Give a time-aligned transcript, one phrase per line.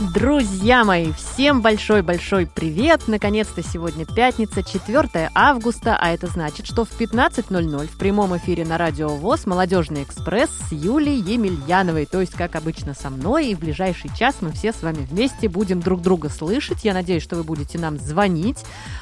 [0.00, 3.08] Друзья мои, всем большой-большой привет!
[3.08, 8.78] Наконец-то сегодня пятница, 4 августа, а это значит, что в 15.00 в прямом эфире на
[8.78, 13.58] Радио ВОЗ «Молодежный экспресс» с Юлией Емельяновой, то есть, как обычно, со мной, и в
[13.58, 16.84] ближайший час мы все с вами вместе будем друг друга слышать.
[16.84, 18.58] Я надеюсь, что вы будете нам звонить,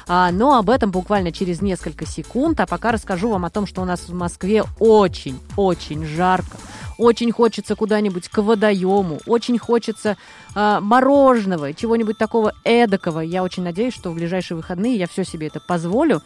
[0.07, 3.83] а, но об этом буквально через несколько секунд, а пока расскажу вам о том, что
[3.83, 6.57] у нас в Москве очень-очень жарко.
[6.97, 10.17] Очень хочется куда-нибудь к водоему, очень хочется
[10.55, 13.19] э, мороженого, чего-нибудь такого эдакого.
[13.19, 16.21] Я очень надеюсь, что в ближайшие выходные я все себе это позволю.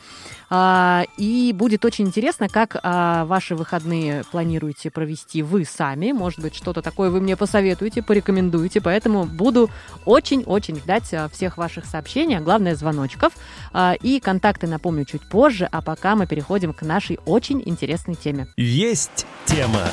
[0.54, 6.12] А, и будет очень интересно, как а, ваши выходные планируете провести вы сами.
[6.12, 8.82] Может быть, что-то такое вы мне посоветуете, порекомендуете.
[8.82, 9.70] Поэтому буду
[10.06, 13.34] очень-очень ждать всех ваших сообщений, а главное звоночков.
[13.72, 15.70] А, и контакты напомню чуть позже.
[15.72, 18.48] А пока мы переходим к нашей очень интересной теме.
[18.58, 19.88] Есть тема.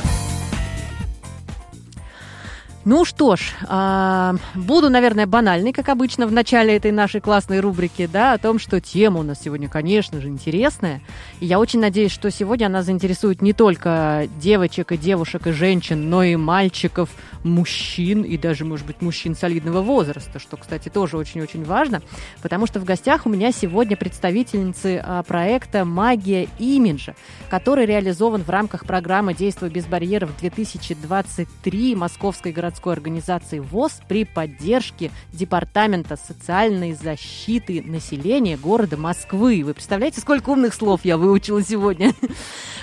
[2.91, 8.09] Ну что ж, а, буду, наверное, банальной, как обычно, в начале этой нашей классной рубрики,
[8.11, 11.03] да, о том, что тема у нас сегодня, конечно же, интересная.
[11.41, 16.09] И я очень надеюсь, что сегодня она заинтересует не только девочек и девушек и женщин,
[16.09, 17.11] но и мальчиков,
[17.49, 22.03] мужчин и даже, может быть, мужчин солидного возраста, что, кстати, тоже очень-очень важно,
[22.43, 27.15] потому что в гостях у меня сегодня представительницы а, проекта «Магия имиджа»,
[27.51, 36.17] который реализован в рамках программы «Действуй без барьеров-2023» Московской городской организации ВОЗ при поддержке Департамента
[36.17, 39.63] социальной защиты населения города Москвы.
[39.65, 42.13] Вы представляете, сколько умных слов я выучила сегодня?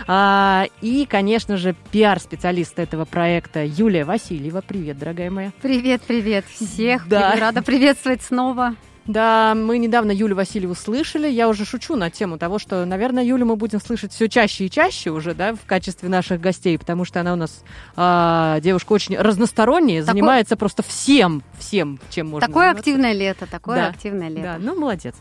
[0.07, 4.54] А, и, конечно же, пиар-специалист этого проекта Юлия Васильева.
[4.61, 5.51] Привет, дорогая моя.
[5.61, 7.07] Привет, привет всех.
[7.07, 7.35] Да.
[7.35, 8.75] Рада приветствовать снова.
[9.07, 11.27] Да, мы недавно Юлю Васильеву слышали.
[11.27, 14.69] Я уже шучу на тему того, что, наверное, Юлю мы будем слышать все чаще и
[14.69, 17.63] чаще уже, да, в качестве наших гостей, потому что она у нас
[17.95, 20.13] э, девушка очень разносторонняя, такое...
[20.13, 22.47] занимается просто всем, всем, чем можно.
[22.47, 22.79] Такое заниматься.
[22.79, 24.41] активное лето, такое да, активное лето.
[24.41, 25.15] Да, ну молодец.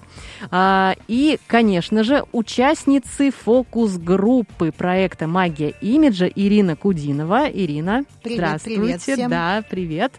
[0.50, 7.50] А, и, конечно же, участницы фокус-группы проекта «Магия имиджа» Ирина Кудинова.
[7.50, 8.80] Ирина, привет, здравствуйте.
[8.80, 9.30] Привет всем.
[9.30, 10.12] Да, привет.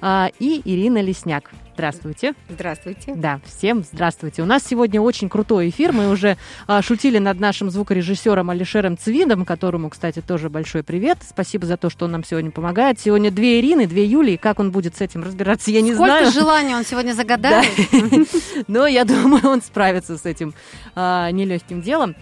[0.00, 1.50] А, и Ирина Лесняк.
[1.80, 2.34] Здравствуйте.
[2.50, 3.14] Здравствуйте.
[3.16, 4.42] Да, всем здравствуйте.
[4.42, 5.92] У нас сегодня очень крутой эфир.
[5.92, 6.36] Мы уже
[6.66, 11.16] а, шутили над нашим звукорежиссером Алишером Цвидом, которому, кстати, тоже большой привет.
[11.26, 13.00] Спасибо за то, что он нам сегодня помогает.
[13.00, 14.36] Сегодня две Ирины, две Юлии.
[14.36, 16.26] Как он будет с этим разбираться, я не Сколько знаю.
[16.26, 17.72] Сколько желаний он сегодня загадает.
[18.68, 20.52] Но я думаю, он справится с этим
[20.94, 22.14] а, нелегким делом.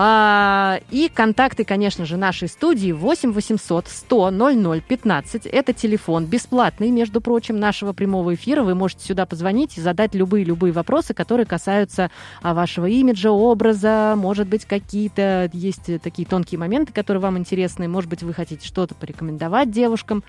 [0.00, 5.46] А, и контакты, конечно же, нашей студии 8 800 100 00 15.
[5.46, 8.62] Это телефон бесплатный, между прочим, нашего прямого эфира.
[8.62, 14.14] Вы можете сюда позвонить и задать любые-любые вопросы, которые касаются а, вашего имиджа, образа.
[14.16, 17.88] Может быть, какие-то есть такие тонкие моменты, которые вам интересны.
[17.88, 20.22] Может быть, вы хотите что-то порекомендовать девушкам.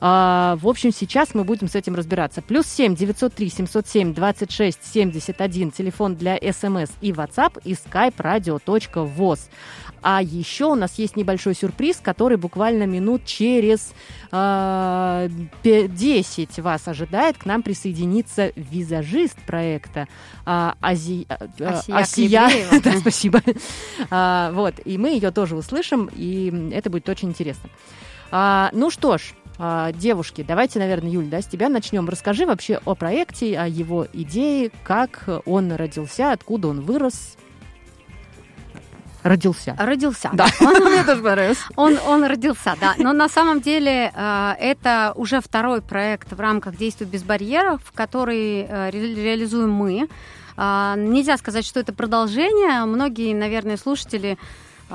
[0.00, 2.40] А, в общем, сейчас мы будем с этим разбираться.
[2.42, 9.40] Плюс 7 903 707 26 71, телефон для смс и WhatsApp и skype radio.voz.
[10.02, 13.92] А еще у нас есть небольшой сюрприз, который буквально минут через э,
[14.32, 15.28] а,
[15.62, 17.36] 10 вас ожидает.
[17.36, 20.08] К нам присоединится визажист проекта
[20.46, 21.26] э, Ази...
[21.58, 21.96] Асия.
[21.96, 22.50] Асия.
[22.82, 23.42] да, спасибо.
[24.10, 27.68] а, вот, и мы ее тоже услышим, и это будет очень интересно.
[28.30, 32.08] А, ну что ж, а, девушки, давайте, наверное, Юль, да, с тебя начнем.
[32.08, 37.36] Расскажи вообще о проекте, о его идее, как он родился, откуда он вырос.
[39.22, 39.76] Родился.
[39.78, 40.30] Родился.
[40.32, 41.58] Да, мне тоже понравилось.
[41.76, 42.94] Он, он родился, да.
[42.96, 48.62] Но на самом деле э, это уже второй проект в рамках «Действуй без барьеров», который
[48.66, 50.08] э, реализуем мы.
[50.56, 52.82] Э, нельзя сказать, что это продолжение.
[52.86, 54.38] Многие, наверное, слушатели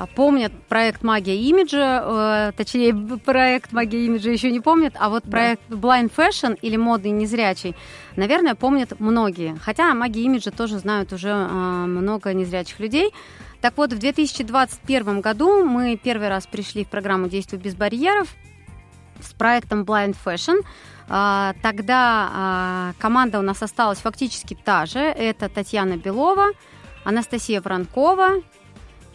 [0.04, 5.62] помнят проект «Магия имиджа», э, точнее, проект «Магия имиджа» еще не помнят, а вот проект
[5.70, 7.74] «Blind Fashion» или «Модный незрячий»,
[8.16, 9.56] наверное, помнят многие.
[9.62, 11.44] Хотя «Магия имиджа» тоже знают уже э,
[11.86, 13.12] много незрячих людей.
[13.62, 18.28] Так вот, в 2021 году мы первый раз пришли в программу «Действуй без барьеров»
[19.20, 20.60] с проектом Blind Fashion.
[21.08, 24.98] А, тогда а, команда у нас осталась фактически та же.
[24.98, 26.48] Это Татьяна Белова,
[27.04, 28.42] Анастасия Воронкова,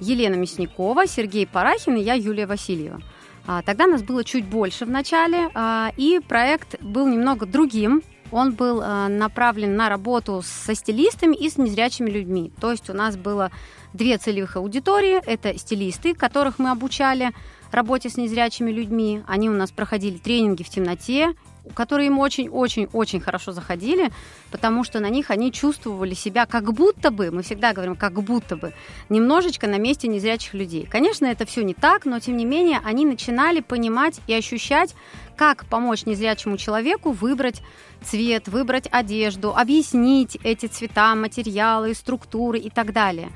[0.01, 3.01] Елена Мясникова, Сергей Парахин и я, Юлия Васильева.
[3.47, 8.03] А, тогда нас было чуть больше в начале, а, и проект был немного другим.
[8.31, 12.51] Он был а, направлен на работу со стилистами и с незрячими людьми.
[12.59, 13.51] То есть у нас было
[13.93, 15.21] две целевых аудитории.
[15.25, 17.31] Это стилисты, которых мы обучали
[17.71, 19.23] работе с незрячими людьми.
[19.27, 21.33] Они у нас проходили тренинги в темноте,
[21.73, 24.11] которые им очень-очень-очень хорошо заходили,
[24.51, 28.55] потому что на них они чувствовали себя как будто бы, мы всегда говорим как будто
[28.55, 28.73] бы,
[29.09, 30.87] немножечко на месте незрячих людей.
[30.89, 34.95] Конечно, это все не так, но тем не менее они начинали понимать и ощущать,
[35.35, 37.61] как помочь незрячему человеку выбрать
[38.03, 43.29] цвет, выбрать одежду, объяснить эти цвета, материалы, структуры и так далее.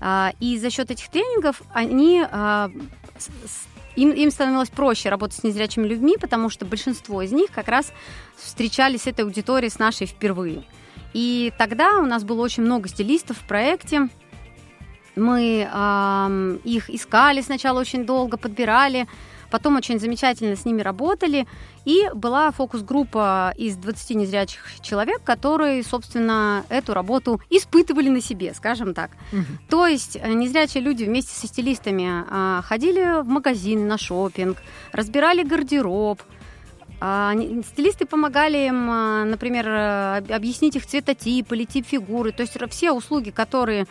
[0.00, 2.70] А, и за счет этих тренингов они а,
[3.96, 7.92] им, им становилось проще работать с незрячими людьми, потому что большинство из них как раз
[8.36, 10.64] встречались с этой аудиторией с нашей впервые.
[11.12, 14.08] И тогда у нас было очень много стилистов в проекте.
[15.16, 19.08] Мы э, их искали сначала очень долго, подбирали,
[19.50, 21.46] Потом очень замечательно с ними работали.
[21.84, 28.92] И была фокус-группа из 20 незрячих человек, которые, собственно, эту работу испытывали на себе, скажем
[28.92, 29.10] так.
[29.32, 29.42] Угу.
[29.68, 34.58] То есть э, незрячие люди вместе со стилистами а, ходили в магазины, на шопинг,
[34.92, 36.20] разбирали гардероб,
[36.98, 37.34] а,
[37.72, 42.32] стилисты помогали им, а, например, э, объяснить их цветотип или тип фигуры.
[42.32, 43.86] То есть все услуги, которые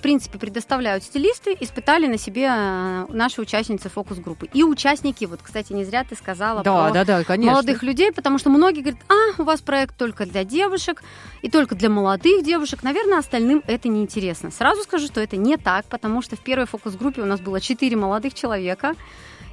[0.00, 4.48] в принципе, предоставляют стилисты, испытали на себе э, наши участницы фокус-группы.
[4.54, 7.52] И участники, вот, кстати, не зря ты сказала да, про да, да, конечно.
[7.52, 11.02] молодых людей, потому что многие говорят, а, у вас проект только для девушек
[11.42, 12.82] и только для молодых девушек.
[12.82, 14.50] Наверное, остальным это неинтересно.
[14.50, 17.94] Сразу скажу, что это не так, потому что в первой фокус-группе у нас было 4
[17.94, 18.94] молодых человека,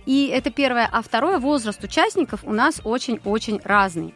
[0.05, 0.87] и это первое.
[0.89, 4.13] А второе, возраст участников у нас очень-очень разный.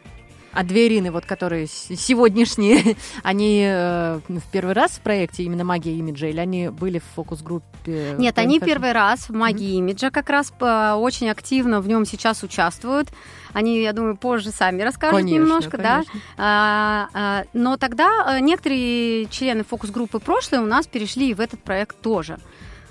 [0.52, 5.94] А две Ирины, вот которые сегодняшние, они э, в первый раз в проекте именно «Магия
[5.94, 8.16] имиджа» или они были в фокус-группе?
[8.18, 9.78] Нет, они первый раз в «Магии mm-hmm.
[9.78, 13.08] имиджа» как раз э, очень активно в нем сейчас участвуют.
[13.52, 16.12] Они, я думаю, позже сами расскажут конечно, немножко, конечно.
[16.14, 16.22] да.
[16.38, 22.00] А, а, но тогда э, некоторые члены фокус-группы прошлые у нас перешли в этот проект
[22.00, 22.38] тоже.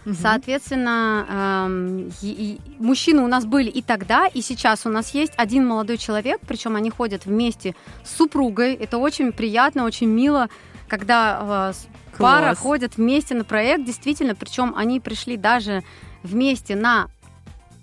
[0.05, 0.15] Угу.
[0.19, 5.33] Соответственно, эм, и, и мужчины у нас были и тогда, и сейчас у нас есть
[5.37, 8.73] один молодой человек, причем они ходят вместе с супругой.
[8.73, 10.49] Это очень приятно, очень мило,
[10.87, 15.83] когда э, пара ходят вместе на проект, действительно, причем они пришли даже
[16.23, 17.07] вместе на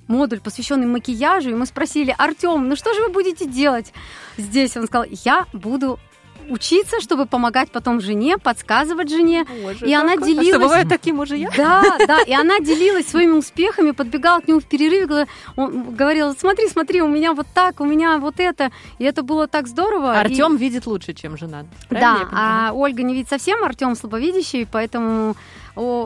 [0.08, 3.92] модуль, посвященный макияжу, и мы спросили, Артем, ну что же вы будете делать
[4.36, 4.76] здесь?
[4.76, 6.00] Он сказал, я буду
[6.48, 9.46] учиться, чтобы помогать потом жене, подсказывать жене.
[9.62, 10.48] Боже, и она делилась...
[10.48, 11.50] А что, бывает таким мужья?
[11.56, 17.02] Да, да, и она делилась своими успехами, подбегала к нему в перерыве, говорила, смотри, смотри,
[17.02, 18.70] у меня вот так, у меня вот это.
[18.98, 20.18] И это было так здорово.
[20.18, 20.58] Артем и...
[20.58, 21.66] видит лучше, чем жена.
[21.90, 25.36] Да, а Ольга не видит совсем, Артем слабовидящий, поэтому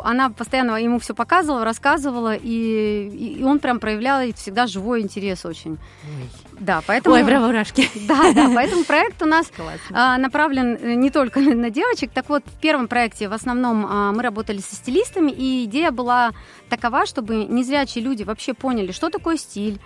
[0.05, 5.73] она постоянно ему все показывала, рассказывала, и, и он прям проявлял всегда живой интерес очень.
[5.73, 6.53] Ой.
[6.61, 7.17] Да, поэтому...
[7.17, 7.89] Ой, браво-рашки.
[8.07, 9.51] Да, да, поэтому проект у нас
[9.91, 12.11] а, направлен э, не только на девочек.
[12.13, 16.33] Так вот, в первом проекте в основном а, мы работали со стилистами, и идея была
[16.69, 19.81] такова, чтобы незрячие люди вообще поняли, что такое стиль,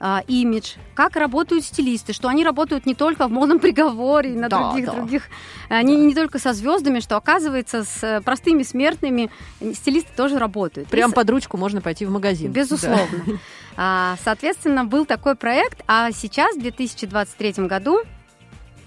[0.00, 4.70] а, имидж, как работают стилисты, что они работают не только в модном приговоре, на да,
[4.70, 4.92] других, да.
[4.92, 5.22] других,
[5.68, 6.02] они да.
[6.02, 9.30] не только со звездами, что оказывается с э, простыми смертными
[9.60, 10.88] стилисты тоже работают.
[10.88, 12.52] Прям И, под ручку можно пойти в магазин.
[12.52, 13.06] Безусловно.
[13.26, 13.32] Да.
[13.80, 18.02] А, соответственно, был такой проект, а сейчас, в 2023 году,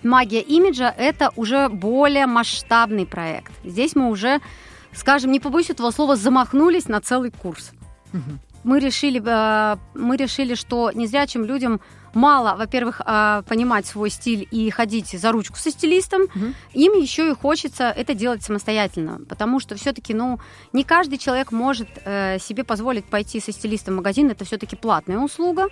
[0.03, 3.51] Магия имиджа– это уже более масштабный проект.
[3.63, 4.39] Здесь мы уже,
[4.93, 7.71] скажем, не побоюсь этого слова, замахнулись на целый курс.
[8.11, 11.81] Угу мы решили, э, мы решили, что незрячим людям
[12.13, 16.53] мало, во-первых, э, понимать свой стиль и ходить за ручку со стилистом, угу.
[16.73, 20.39] им еще и хочется это делать самостоятельно, потому что все-таки, ну,
[20.73, 25.19] не каждый человек может э, себе позволить пойти со стилистом в магазин, это все-таки платная
[25.19, 25.67] услуга.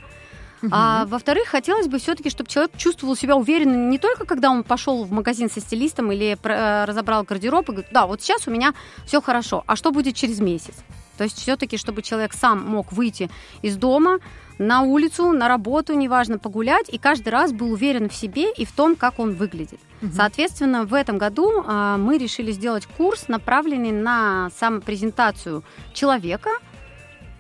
[0.62, 0.72] Угу.
[0.74, 5.04] А во-вторых, хотелось бы все-таки, чтобы человек чувствовал себя уверенно не только когда он пошел
[5.04, 8.74] в магазин со стилистом или разобрал гардероб и говорит, да, вот сейчас у меня
[9.06, 10.76] все хорошо, а что будет через месяц?
[11.20, 13.30] То есть все-таки, чтобы человек сам мог выйти
[13.62, 14.20] из дома
[14.58, 18.72] на улицу, на работу, неважно, погулять, и каждый раз был уверен в себе и в
[18.72, 19.82] том, как он выглядит.
[20.02, 20.12] Угу.
[20.16, 25.64] Соответственно, в этом году а, мы решили сделать курс, направленный на самопрезентацию
[25.94, 26.52] человека.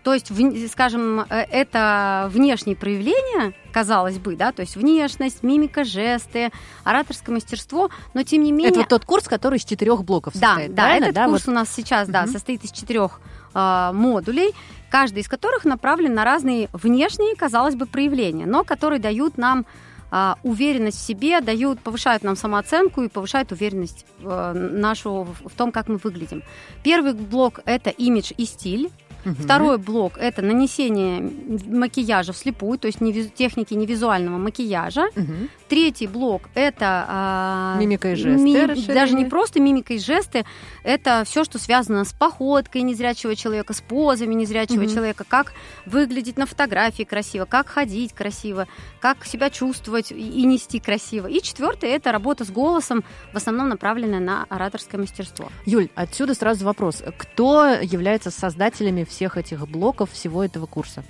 [0.10, 5.84] То есть, в, скажем, э, это внешние проявления, казалось бы, да, то есть внешность, мимика,
[5.84, 6.50] жесты,
[6.84, 8.72] ораторское мастерство, но тем не менее...
[8.72, 11.00] Это вот тот курс, который из четырех блоков состоит, да, правильно?
[11.00, 11.51] Да, этот да, курс вот...
[11.51, 12.13] у нас сейчас, угу.
[12.13, 13.22] да, состоит из четырех
[13.54, 14.56] э, модулей,
[14.89, 19.68] каждый из которых направлен на разные внешние, казалось бы, проявления, но которые дают нам
[20.12, 25.72] э, уверенность в себе, дают, повышают нам самооценку и повышают уверенность э, нашу в том,
[25.72, 26.42] как мы выглядим.
[26.82, 28.89] Первый блок– это имидж и стиль.
[29.26, 29.36] Угу.
[29.44, 31.22] Второй блок– это нанесение
[31.68, 35.08] макияжа вслепую, то есть не, техники невизуального макияжа.
[35.16, 35.34] Угу.
[35.68, 37.06] Третий блок– это…
[37.08, 38.42] А, мимика и жесты.
[38.42, 40.46] Ми, даже не просто мимика и жесты,
[40.84, 44.90] это все, что связано с походкой незрячего человека, с позами незрячего угу.
[44.90, 45.54] человека, как
[45.86, 48.68] выглядеть на фотографии красиво, как ходить красиво,
[49.00, 51.28] как себя чувствовать и нести красиво.
[51.28, 55.50] И четвертое– это работа с голосом, в основном направленная на ораторское мастерство.
[55.66, 57.04] Юль, отсюда сразу вопрос.
[57.18, 61.04] Кто является создателями всех этих блоков, всего этого курса?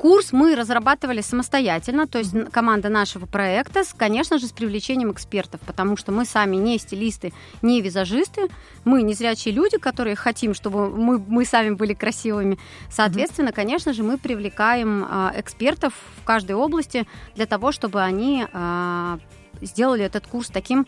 [0.00, 5.98] Курс мы разрабатывали самостоятельно, то есть команда нашего проекта, конечно же, с привлечением экспертов, потому
[5.98, 8.48] что мы сами не стилисты, не визажисты,
[8.86, 12.58] мы незрячие люди, которые хотим, чтобы мы, мы сами были красивыми.
[12.90, 19.18] Соответственно, конечно же, мы привлекаем э, экспертов в каждой области для того, чтобы они э,
[19.60, 20.86] сделали этот курс таким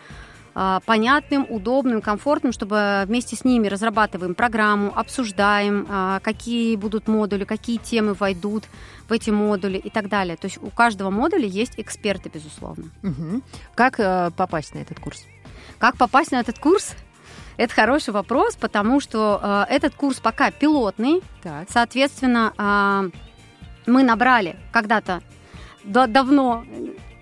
[0.85, 7.79] понятным, удобным, комфортным, чтобы вместе с ними разрабатываем программу, обсуждаем, а, какие будут модули, какие
[7.79, 8.65] темы войдут
[9.09, 10.37] в эти модули и так далее.
[10.37, 12.85] То есть у каждого модуля есть эксперты, безусловно.
[13.03, 13.43] Угу.
[13.75, 15.25] Как э, попасть на этот курс?
[15.79, 16.95] Как попасть на этот курс?
[17.57, 21.23] Это хороший вопрос, потому что э, этот курс пока пилотный.
[21.43, 21.69] Так.
[21.69, 23.11] Соответственно, э,
[23.87, 25.23] мы набрали когда-то
[25.85, 26.65] давно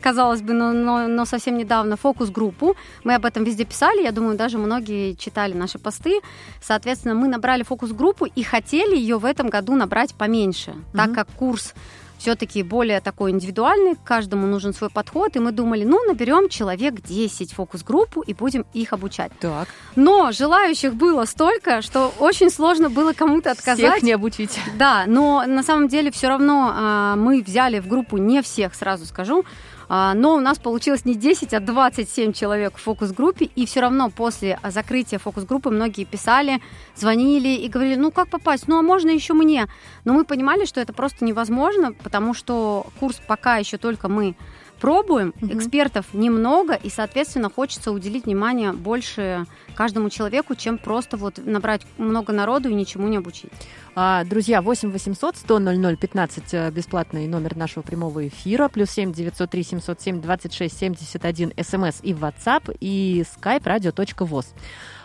[0.01, 2.77] казалось бы, но, но, но совсем недавно фокус-группу.
[3.05, 6.21] Мы об этом везде писали, я думаю, даже многие читали наши посты.
[6.63, 10.97] Соответственно, мы набрали фокус-группу и хотели ее в этом году набрать поменьше, mm-hmm.
[10.97, 11.75] так как курс
[12.21, 17.55] все-таки более такой индивидуальный, каждому нужен свой подход, и мы думали, ну, наберем человек 10
[17.55, 19.33] фокус-группу и будем их обучать.
[19.41, 19.69] Так.
[19.97, 23.93] Но желающих было столько, что очень сложно было кому-то отказать.
[23.93, 24.61] Всех не обучить.
[24.79, 29.07] Да, но на самом деле все равно а, мы взяли в группу не всех, сразу
[29.07, 29.45] скажу,
[29.91, 34.59] но у нас получилось не 10, а 27 человек в фокус-группе, и все равно после
[34.63, 36.63] закрытия фокус-группы многие писали,
[36.95, 39.67] звонили и говорили, ну как попасть, ну а можно еще мне?
[40.05, 44.37] Но мы понимали, что это просто невозможно, потому что курс пока еще только мы
[44.81, 45.53] пробуем, угу.
[45.53, 52.33] экспертов немного, и, соответственно, хочется уделить внимание больше каждому человеку, чем просто вот набрать много
[52.33, 53.51] народу и ничему не обучить.
[53.95, 59.63] А, друзья, 8 800 100 00 15 бесплатный номер нашего прямого эфира, плюс 7 903
[59.63, 64.47] 707 26 71 смс и WhatsApp, и skype radio.voz.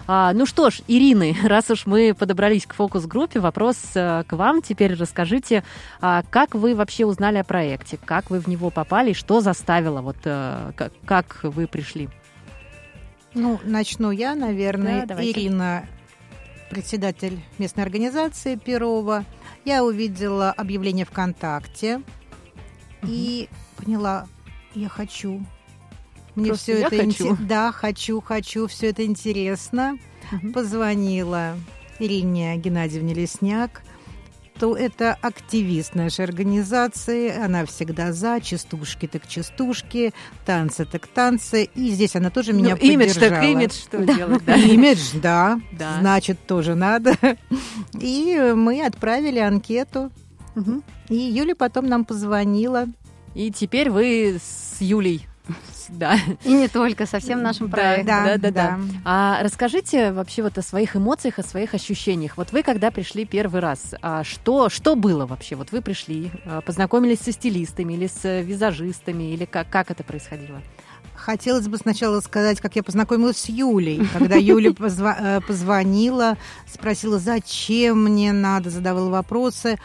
[0.07, 4.61] А, ну что ж, Ирины, раз уж мы подобрались к фокус-группе, вопрос а, к вам.
[4.61, 5.63] Теперь расскажите,
[5.99, 10.17] а, как вы вообще узнали о проекте, как вы в него попали, что заставило, вот
[10.25, 12.09] а, как, как вы пришли?
[13.33, 15.05] Ну, начну я, наверное.
[15.05, 15.87] Да, Ирина,
[16.69, 19.25] председатель местной организации Перова.
[19.65, 22.03] Я увидела объявление ВКонтакте угу.
[23.07, 24.27] и поняла,
[24.75, 25.43] я хочу
[26.35, 27.31] мне Просто все это хочу.
[27.31, 27.43] Инте...
[27.43, 29.97] Да, хочу, хочу, все это интересно.
[30.31, 30.51] Угу.
[30.53, 31.55] Позвонила
[31.99, 33.81] Ирине Геннадьевне Лесняк,
[34.59, 37.29] то это активист нашей организации.
[37.35, 40.13] Она всегда за частушки так частушки,
[40.45, 41.69] танцы так танцы.
[41.75, 44.13] И здесь она тоже меня ну, имидж так имидж, что да.
[44.13, 44.55] делать, да?
[44.55, 45.97] Имидж, да, да.
[45.99, 47.15] Значит, тоже надо.
[47.99, 50.11] И мы отправили анкету.
[50.55, 50.83] Угу.
[51.09, 52.85] И Юля потом нам позвонила.
[53.33, 55.27] И теперь вы с Юлей
[55.89, 56.17] да.
[56.43, 58.05] И не только, со всем нашим проектом.
[58.05, 58.79] Да, да, да, да.
[59.03, 62.37] А расскажите вообще вот о своих эмоциях, о своих ощущениях.
[62.37, 65.55] Вот вы когда пришли первый раз, а что, что было вообще?
[65.55, 70.61] Вот вы пришли, а, познакомились со стилистами или с визажистами, или как, как это происходило?
[71.15, 74.07] Хотелось бы сначала сказать, как я познакомилась с Юлей.
[74.13, 76.37] Когда Юля э, позвонила,
[76.71, 79.79] спросила, зачем мне надо, задавала вопросы.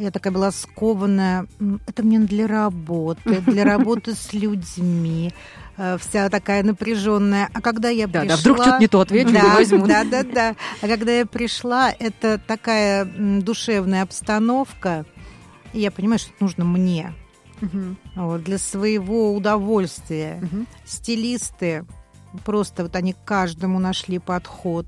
[0.00, 1.46] Я такая была скованная.
[1.86, 5.34] Это мне для работы, для работы с людьми
[5.76, 7.50] э, вся такая напряженная.
[7.52, 8.36] А когда я да, пришла...
[8.36, 9.86] Да, вдруг что-то не то отвечу, да, возьму.
[9.86, 10.56] Да, да, да.
[10.80, 15.04] А когда я пришла, это такая душевная обстановка,
[15.74, 17.12] и я понимаю, что это нужно мне.
[17.60, 17.96] Угу.
[18.16, 20.40] Вот, для своего удовольствия.
[20.42, 20.64] Угу.
[20.86, 21.84] Стилисты
[22.46, 24.86] просто вот они каждому нашли подход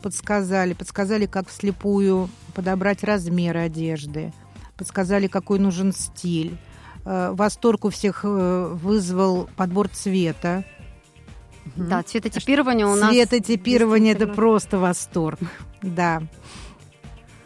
[0.00, 4.32] подсказали, подсказали, как вслепую подобрать размер одежды,
[4.76, 6.58] подсказали, какой нужен стиль.
[7.04, 10.64] Э, восторг у всех э, вызвал подбор цвета.
[11.76, 13.10] Да, цветотипирование у нас.
[13.10, 15.38] Цветотипирование это просто восторг.
[15.82, 16.22] Да.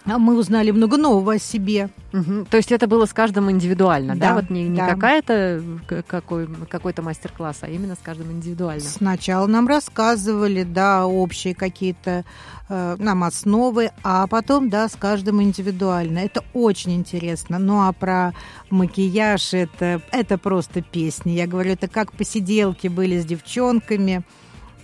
[0.07, 1.89] А мы узнали много нового о себе.
[2.13, 2.47] Угу.
[2.51, 4.29] То есть это было с каждым индивидуально, да?
[4.29, 4.35] да?
[4.35, 4.89] Вот не, не да.
[4.89, 5.63] какая-то
[6.07, 8.85] какой, какой-то мастер-класс, а именно с каждым индивидуально.
[8.85, 12.25] Сначала нам рассказывали, да, общие какие-то
[12.69, 16.19] э, нам основы, а потом, да, с каждым индивидуально.
[16.19, 17.59] Это очень интересно.
[17.59, 18.35] Ну а про
[18.69, 21.33] макияж это, это просто песни.
[21.33, 24.23] Я говорю, это как посиделки были с девчонками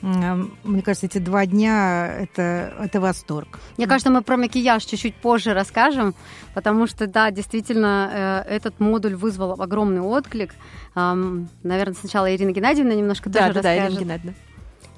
[0.03, 3.59] мне кажется, эти два дня это, это восторг.
[3.77, 6.15] Мне кажется, мы про макияж чуть-чуть позже расскажем,
[6.55, 10.55] потому что, да, действительно, э, этот модуль вызвал огромный отклик.
[10.95, 13.79] Наверное, сначала Ирина Геннадьевна немножко да, тоже да, расскажет.
[13.79, 14.35] Да, Ирина Геннадьевна.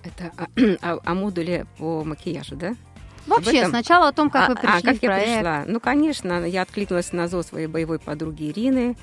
[0.04, 2.74] Это о, о, о модуле по макияжу, да?
[3.26, 3.70] Вообще, этом...
[3.70, 5.28] сначала о том, как а, вы пришли а, как в проект.
[5.28, 5.64] я пришла?
[5.66, 8.96] Ну, конечно, я откликнулась на зов своей боевой подруги Ирины,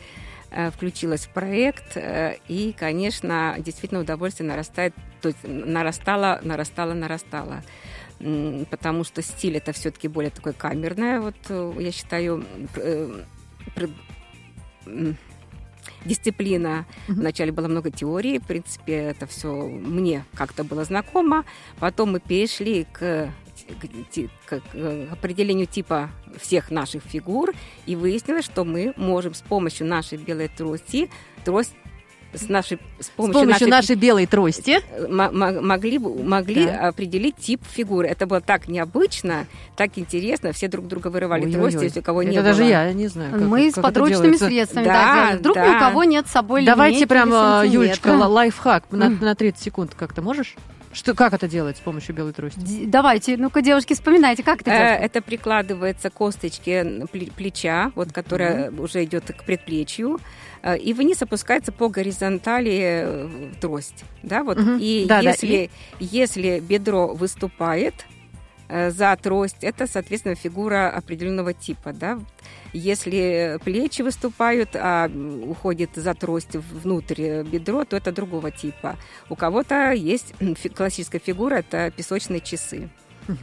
[0.76, 7.64] включилась в проект, э, и, конечно, действительно удовольствие нарастает, то есть нарастало, нарастало, нарастало
[8.70, 12.44] потому что стиль это все-таки более такой камерное, вот э, я считаю,
[16.06, 16.86] дисциплина.
[17.08, 17.14] Mm-hmm.
[17.14, 21.46] Вначале было много теории, в принципе, это все мне как-то было знакомо.
[21.80, 23.30] Потом мы перешли к
[24.48, 24.62] к, к
[25.12, 26.10] определению типа
[26.40, 27.54] всех наших фигур,
[27.86, 31.10] и выяснилось, что мы можем с помощью нашей белой трости,
[31.46, 31.74] трость
[32.34, 36.90] с, нашей, с помощью, с помощью нашей, нашей белой трости э, могли, могли да.
[36.90, 38.08] определить тип фигуры.
[38.08, 40.52] Это было так необычно, так интересно.
[40.52, 41.72] Все друг друга вырывали Ой-ой-ой.
[41.72, 42.70] трости, если у кого это не даже было.
[42.70, 43.32] я не знаю.
[43.32, 45.40] Как, Мы как с подручными средствами да, так делали.
[45.40, 45.68] Вдруг да.
[45.68, 50.22] ни у кого нет с собой Давайте прямо, Юлечка, лайфхак на, на 30 секунд как-то
[50.22, 50.56] можешь?
[50.92, 52.86] Что, как это делать с помощью белой трости?
[52.86, 55.02] Давайте, ну-ка, девушки, вспоминайте, как это делать?
[55.02, 57.06] Это прикладывается к косточке
[57.36, 58.82] плеча, вот, которая mm-hmm.
[58.82, 60.20] уже идет к предплечью,
[60.64, 63.30] э, и вниз опускается по горизонтали э,
[63.62, 64.04] трость.
[64.24, 64.58] Да, вот.
[64.58, 64.80] Mm-hmm.
[64.80, 68.19] И, да, если, да, и если бедро выступает, Э,
[68.70, 71.92] за трость, это, соответственно, фигура определенного типа.
[71.94, 72.20] Да?
[72.72, 78.98] Если плечи выступают, а уходит за трость внутрь бедро, то это другого типа.
[79.30, 80.34] У кого-то есть
[80.76, 82.90] классическая фигура, это песочные часы.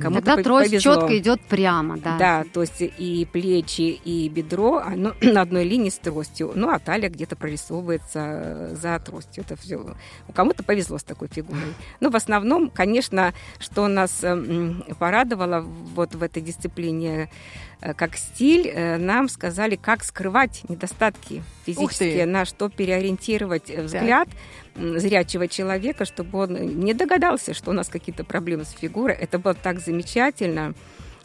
[0.01, 0.95] Кому Тогда трость повезло.
[0.95, 2.19] четко идет прямо, да.
[2.19, 6.53] Да, то есть и плечи, и бедро оно на одной линии с тростью.
[6.55, 9.45] Ну, а талия где-то прорисовывается за тростью.
[9.47, 9.95] Это все.
[10.35, 11.75] Кому-то повезло с такой фигурой.
[12.01, 17.29] Но в основном, конечно, что нас эм, порадовало вот в этой дисциплине
[17.76, 24.29] э, как стиль, э, нам сказали, как скрывать недостатки физические, на что переориентировать э, взгляд.
[24.29, 24.39] Так
[24.77, 29.15] зрячего человека, чтобы он не догадался, что у нас какие-то проблемы с фигурой.
[29.15, 30.75] Это было так замечательно.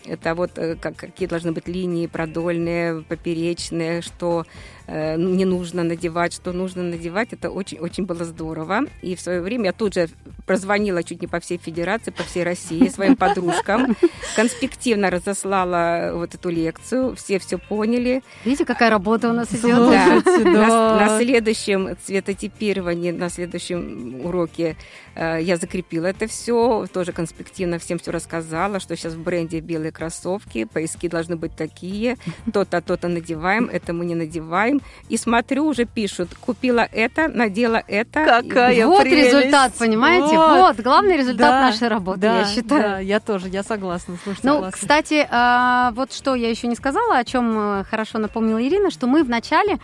[0.06, 4.46] Это вот э, как, какие должны быть линии продольные, поперечные, что
[4.88, 7.34] э, не нужно надевать, что нужно надевать.
[7.34, 8.82] Это очень-очень было здорово.
[9.02, 10.10] И в свое время я тут же
[10.46, 13.96] прозвонила чуть не по всей федерации, по всей России своим подружкам,
[14.36, 18.24] конспективно разослала вот эту лекцию, все все поняли.
[18.44, 19.78] Видите, какая работа у нас идет?
[19.92, 20.22] Да.
[20.44, 24.76] На, на следующем цветотипировании, на следующем уроке
[25.16, 29.60] э, я закрепила это все, тоже конспективно всем все рассказала, что сейчас в бренде
[29.92, 32.18] белые кроссовки, пояски должны быть такие,
[32.54, 34.82] то-то, то-то надеваем, это мы не надеваем.
[35.10, 38.26] И смотрю, уже пишут, купила это, надела это.
[38.26, 39.34] Какая Вот прелесть.
[39.34, 40.38] результат, понимаете?
[40.38, 42.82] Вот, вот главный результат да, нашей работы, да, я считаю.
[42.82, 44.18] Да, я тоже, я согласна.
[44.24, 44.80] Слушайте, ну, классно.
[44.80, 49.08] кстати, а, вот что я еще не сказала, о чем э, хорошо напомнила Ирина, что
[49.08, 49.80] мы в начале,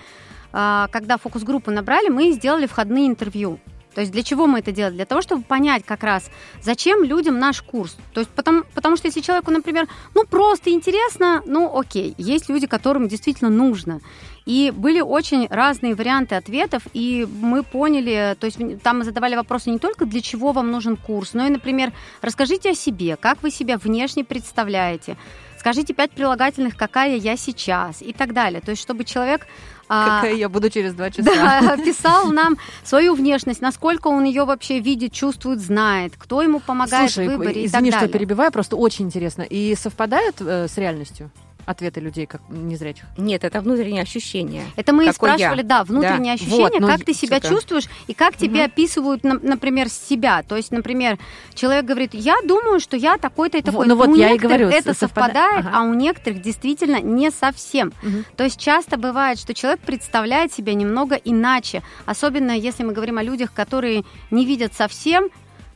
[0.54, 3.60] а, когда фокус-группу набрали, мы сделали входные интервью.
[3.97, 4.93] То есть для чего мы это делали?
[4.93, 6.29] Для того, чтобы понять как раз,
[6.62, 7.97] зачем людям наш курс.
[8.13, 12.67] То есть потому, потому что если человеку, например, ну просто интересно, ну окей, есть люди,
[12.67, 14.01] которым действительно нужно.
[14.45, 19.71] И были очень разные варианты ответов, и мы поняли, то есть там мы задавали вопросы
[19.71, 23.49] не только для чего вам нужен курс, но и, например, расскажите о себе, как вы
[23.49, 25.17] себя внешне представляете,
[25.57, 28.62] скажите пять прилагательных, какая я сейчас и так далее.
[28.62, 29.47] То есть чтобы человек
[29.88, 31.23] Какая я буду через два часа.
[31.23, 37.12] Да, писал нам свою внешность, насколько он ее вообще видит, чувствует, знает, кто ему помогает
[37.12, 38.00] Слушай, в выборе извини, и так далее.
[38.00, 39.43] что перебиваю, просто очень интересно.
[39.43, 41.32] И совпадают э, с реальностью?
[41.67, 43.06] Ответы людей, как незрячих?
[43.17, 44.63] Нет, это внутреннее ощущение.
[44.77, 45.63] Это мы и спрашивали, я.
[45.63, 46.41] да, внутреннее да.
[46.41, 47.49] ощущение, вот, ну, как ты себя сука.
[47.49, 48.39] чувствуешь и как угу.
[48.39, 50.43] тебе описывают, например, себя.
[50.43, 51.19] То есть, например,
[51.53, 53.86] человек говорит, я думаю, что я такой-то и такой.
[53.86, 55.80] Ну вот у я и говорю, это совпадает, ага.
[55.80, 57.93] а у некоторых действительно не совсем.
[58.01, 58.23] Угу.
[58.38, 63.23] То есть часто бывает, что человек представляет себя немного иначе, особенно если мы говорим о
[63.23, 65.30] людях, которые не видят совсем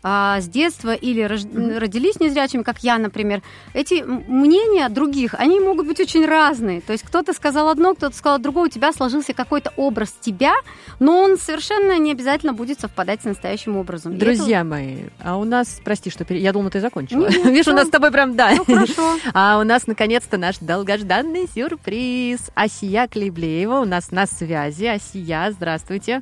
[0.04, 1.42] а, с детства или рож...
[1.44, 3.42] родились незрячими, как я, например,
[3.74, 6.82] эти мнения других, они могут быть очень разные.
[6.82, 10.54] То есть кто-то сказал одно, кто-то сказал другое, у тебя сложился какой-то образ тебя,
[11.00, 14.18] но он совершенно не обязательно будет совпадать с настоящим образом.
[14.18, 14.66] Друзья это...
[14.66, 16.42] мои, а у нас, прости, что пере...
[16.42, 17.28] я думала, ты закончила.
[17.46, 18.54] Видишь, у нас с тобой прям, да.
[18.56, 19.18] Ну, хорошо.
[19.34, 22.52] А у нас, наконец-то, наш долгожданный сюрприз.
[22.56, 24.86] Асия Клейблеева у нас на связи.
[24.86, 26.22] Асия, здравствуйте.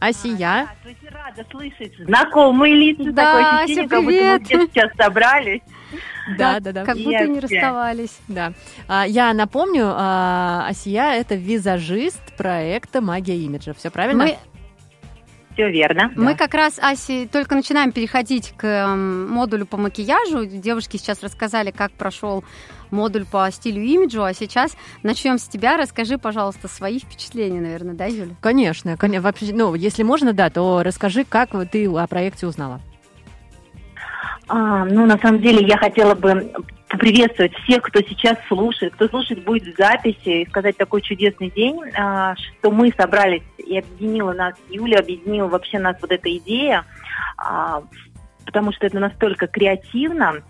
[0.00, 0.68] Асия.
[0.68, 3.12] А, да, рада слышать знакомые лица.
[3.12, 5.60] Да, Такое ощущение, как будто мы все сейчас собрались.
[6.38, 6.84] Да, да, да.
[6.84, 8.18] Как будто не расставались.
[8.28, 8.52] Да.
[8.88, 13.74] А, я напомню, а, Асия– это визажист проекта «Магия имиджа».
[13.74, 14.24] Все правильно?
[14.24, 14.36] Мы
[15.54, 16.12] Все верно.
[16.16, 16.38] Мы да.
[16.38, 20.46] как раз, Аси, только начинаем переходить к модулю по макияжу.
[20.46, 22.44] Девушки сейчас рассказали, как прошел
[22.90, 25.76] модуль по стилю и имиджу, а сейчас начнем с тебя.
[25.76, 28.34] Расскажи, пожалуйста, свои впечатления, наверное, да, Юля?
[28.40, 29.22] Конечно, конечно.
[29.22, 32.80] Вообще, ну, если можно, да, то расскажи, как ты о проекте узнала.
[34.48, 36.52] А, ну, на самом деле, я хотела бы
[36.88, 41.80] поприветствовать всех, кто сейчас слушает, кто слушает будет в записи, и сказать такой чудесный день,
[41.96, 46.84] а, что мы собрались и объединила нас, Юля объединила вообще нас вот эта идея,
[47.36, 47.84] а,
[48.44, 50.42] потому что это настолько креативно,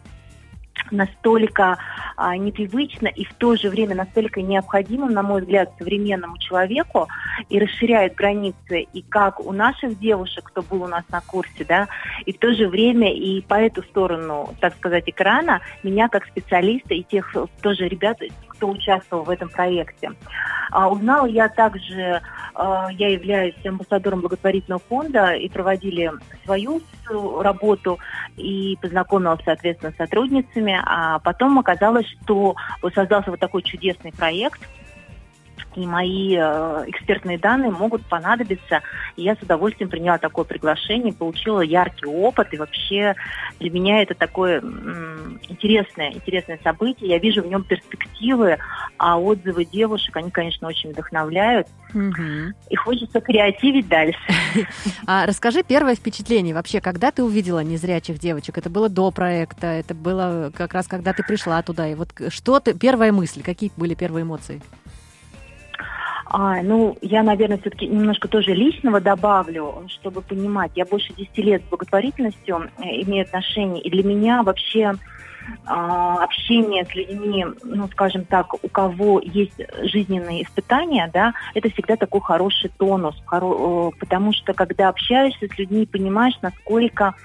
[0.90, 1.78] настолько
[2.16, 7.08] а, непривычно и в то же время настолько необходимо, на мой взгляд, современному человеку
[7.48, 11.88] и расширяет границы и как у наших девушек, кто был у нас на курсе, да,
[12.26, 16.94] и в то же время и по эту сторону, так сказать, экрана меня как специалиста
[16.94, 18.18] и тех тоже ребят,
[18.60, 20.10] кто участвовал в этом проекте.
[20.70, 22.20] А, узнала я также,
[22.54, 26.12] а, я являюсь амбассадором благотворительного фонда и проводили
[26.44, 26.82] свою
[27.40, 27.98] работу
[28.36, 32.54] и познакомилась, соответственно, с сотрудницами, а потом оказалось, что
[32.94, 34.60] создался вот такой чудесный проект–
[35.76, 38.82] и мои э, экспертные данные могут понадобиться.
[39.16, 42.52] И я с удовольствием приняла такое приглашение, получила яркий опыт.
[42.52, 43.14] И вообще
[43.60, 44.60] для меня это такое
[45.48, 47.10] интересное, интересное событие.
[47.10, 48.58] Я вижу в нем перспективы,
[48.98, 51.68] а отзывы девушек, они, конечно, очень вдохновляют.
[51.94, 52.54] Угу.
[52.70, 54.18] И хочется креативить дальше.
[55.06, 58.58] А расскажи первое впечатление вообще, когда ты увидела незрячих девочек?
[58.58, 61.88] Это было до проекта, это было как раз когда ты пришла туда.
[61.88, 64.60] И вот что ты, первая мысль, какие были первые эмоции?
[66.32, 70.70] А, ну, я, наверное, все-таки немножко тоже личного добавлю, чтобы понимать.
[70.76, 74.92] Я больше 10 лет с благотворительностью э, имею отношение, и для меня вообще
[75.66, 81.96] а, общение с людьми, ну, скажем так, у кого есть жизненные испытания, да, это всегда
[81.96, 83.90] такой хороший тонус, хоро...
[83.98, 87.16] потому что когда общаешься с людьми, понимаешь, насколько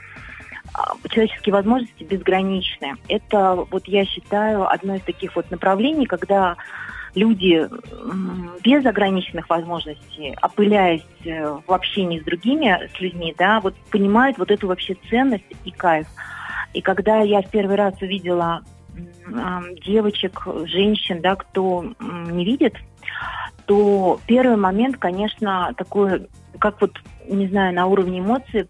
[0.73, 2.95] а, человеческие возможности безграничны.
[3.07, 6.55] Это, вот я считаю, одно из таких вот направлений, когда
[7.15, 7.67] люди
[8.63, 14.51] без ограниченных возможностей, опыляясь э, в общении с другими, с людьми, да, вот понимают вот
[14.51, 16.07] эту вообще ценность и кайф.
[16.73, 18.61] И когда я в первый раз увидела
[19.85, 22.75] девочек, женщин, да, кто не видит,
[23.65, 26.27] то первый момент, конечно, такой,
[26.59, 26.91] как вот,
[27.27, 28.67] не знаю, на уровне эмоций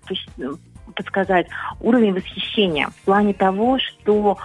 [0.96, 1.48] подсказать,
[1.82, 4.38] уровень восхищения в плане того, что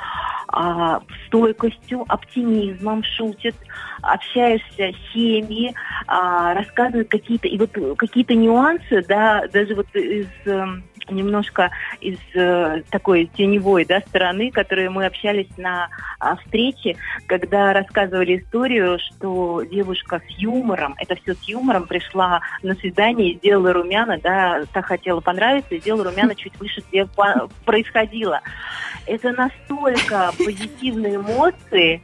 [0.53, 3.55] а, стойкостью, оптимизмом шутит,
[4.03, 5.75] общаешься с семьей,
[6.07, 12.83] а, рассказывают какие-то и вот какие-то нюансы, да, даже вот из эм, немножко из э,
[12.91, 20.21] такой теневой да, стороны, которые мы общались на а, встрече, когда рассказывали историю, что девушка
[20.27, 25.75] с юмором, это все с юмором, пришла на свидание, сделала румяна, да, так хотела понравиться,
[25.75, 27.07] и сделала румяна чуть выше, где
[27.65, 28.41] происходило.
[29.07, 32.03] Это настолько позитивные эмоции,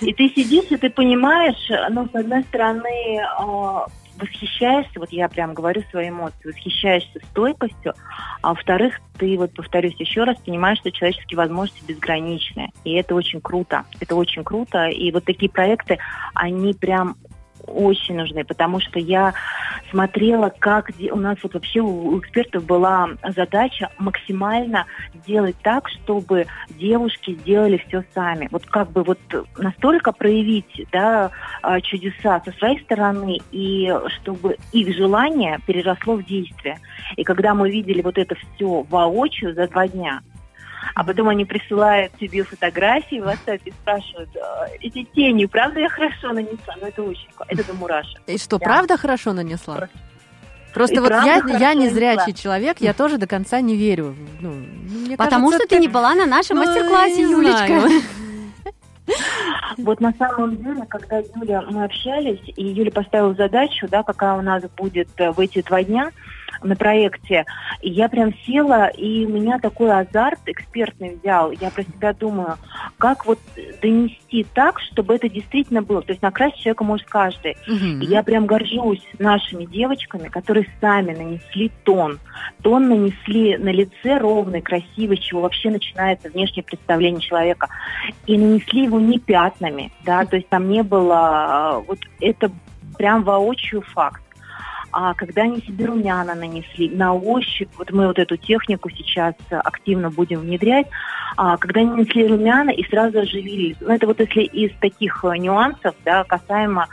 [0.00, 3.86] и ты сидишь, и ты понимаешь, ну, с одной стороны, а,
[4.18, 7.94] восхищаешься, вот я прям говорю свои эмоции, восхищаешься стойкостью,
[8.42, 12.70] а во-вторых, ты, вот повторюсь еще раз, понимаешь, что человеческие возможности безграничны.
[12.84, 13.84] И это очень круто.
[14.00, 14.86] Это очень круто.
[14.88, 15.98] И вот такие проекты,
[16.34, 17.16] они прям
[17.66, 19.34] очень нужны, потому что я
[19.90, 27.34] смотрела, как у нас вот вообще у экспертов была задача максимально сделать так, чтобы девушки
[27.40, 28.48] сделали все сами.
[28.50, 29.18] Вот как бы вот
[29.56, 31.30] настолько проявить да,
[31.62, 36.78] а, чудеса со своей стороны, и чтобы их желание переросло в действие.
[37.16, 40.22] И когда мы видели вот это все воочию за два дня,
[40.94, 45.88] а потом они присылают тебе фотографии в WhatsApp и спрашивают, «А, эти тени, правда я
[45.88, 46.74] хорошо нанесла?
[46.80, 48.20] Ну, это очень, это до мурашек.
[48.26, 48.64] И что, да.
[48.64, 49.88] правда хорошо нанесла?
[50.72, 54.16] Просто и вот я, я не зрячий человек, я тоже до конца не верю.
[54.40, 57.88] Ну, мне Потому кажется, что ты не была на нашем ну, мастер-классе, Юлечка.
[59.76, 64.42] Вот на самом деле, когда Юля, мы общались, и Юля поставила задачу, да, какая у
[64.42, 66.10] нас будет э, в эти два дня,
[66.64, 67.44] на проекте.
[67.82, 71.52] И я прям села, и у меня такой азарт экспертный взял.
[71.52, 72.56] Я про себя думаю,
[72.98, 73.38] как вот
[73.82, 76.02] донести так, чтобы это действительно было.
[76.02, 77.56] То есть накрасить человека может каждый.
[77.66, 78.02] Угу.
[78.02, 82.18] И я прям горжусь нашими девочками, которые сами нанесли тон.
[82.62, 87.68] Тон нанесли на лице ровный, красивый, с чего вообще начинается внешнее представление человека.
[88.26, 91.14] И нанесли его не пятнами, да, то есть там не было...
[91.14, 92.50] А, вот это
[92.96, 94.23] прям воочию факт
[94.96, 100.08] а когда они себе румяна нанесли на ощупь, вот мы вот эту технику сейчас активно
[100.08, 100.86] будем внедрять,
[101.36, 103.76] а, когда они нанесли румяна и сразу оживились.
[103.80, 106.86] Ну, это вот если из таких э, нюансов, да, касаемо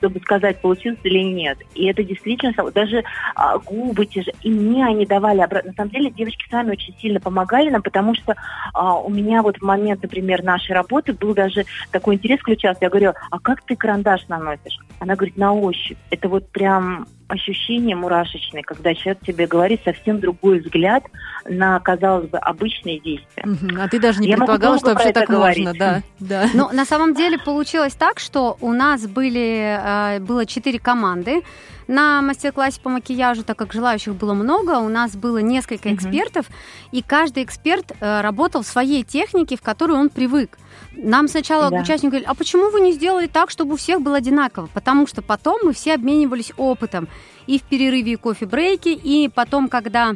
[0.00, 1.58] чтобы сказать, получилось или нет.
[1.74, 5.72] И это действительно, даже а, губы те же, и мне они давали обратно.
[5.72, 8.34] На самом деле девочки сами очень сильно помогали нам, потому что
[8.72, 12.78] а, у меня вот в момент, например, нашей работы был даже такой интерес включался.
[12.80, 14.78] Я говорю, а как ты карандаш наносишь?
[15.00, 15.98] Она говорит, на ощупь.
[16.10, 21.04] Это вот прям ощущение мурашечное, когда человек тебе говорит совсем другой взгляд
[21.48, 23.44] на, казалось бы, обычные действия.
[23.78, 25.64] А ты даже не Я предполагала, что вообще так говорить.
[25.64, 26.02] можно, да.
[26.18, 26.50] да.
[26.54, 31.42] Но на самом деле получилось так, что у нас были, э, было четыре команды,
[31.90, 35.96] на мастер-классе по макияжу, так как желающих было много, у нас было несколько uh-huh.
[35.96, 36.46] экспертов,
[36.92, 40.56] и каждый эксперт э, работал в своей технике, в которой он привык.
[40.92, 41.80] Нам сначала да.
[41.80, 44.68] участник говорит, а почему вы не сделали так, чтобы у всех было одинаково?
[44.72, 47.08] Потому что потом мы все обменивались опытом
[47.48, 50.14] и в перерыве и кофе-брейке, и потом, когда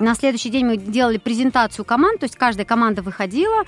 [0.00, 3.62] на следующий день мы делали презентацию команд, то есть каждая команда выходила,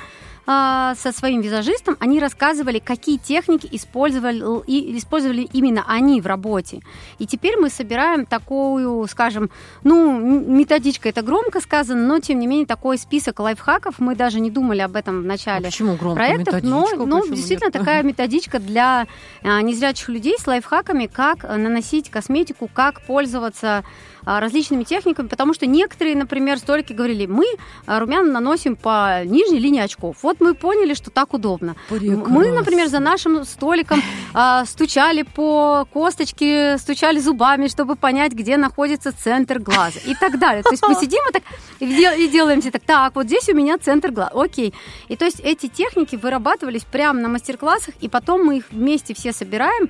[0.51, 6.81] а, со своим визажистом, они рассказывали, какие техники использовали, и, использовали именно они в работе.
[7.19, 9.51] И теперь мы собираем такую, скажем,
[9.85, 13.99] ну, методичка, это громко сказано, но тем не менее такой список лайфхаков.
[13.99, 17.67] Мы даже не думали об этом в начале а почему громко проектов, но, но действительно
[17.67, 17.75] нет?
[17.79, 19.07] такая методичка для
[19.43, 23.85] а, незрячих людей с лайфхаками, как наносить косметику, как пользоваться
[24.25, 27.47] различными техниками, потому что некоторые, например, столики говорили, мы
[27.87, 30.17] а, румяна наносим по нижней линии очков.
[30.23, 31.77] Вот мы поняли, что так удобно.
[31.89, 32.29] Прекрасно.
[32.29, 34.03] Мы, например, за нашим столиком
[34.35, 40.63] а, стучали по косточке, стучали зубами, чтобы понять, где находится центр глаза и так далее.
[40.63, 41.43] То есть мы сидим и так
[41.81, 44.75] и делаем все так, так, вот здесь у меня центр глаза, окей.
[45.09, 49.33] И то есть эти техники вырабатывались прямо на мастер-классах, и потом мы их вместе все
[49.33, 49.89] собираем,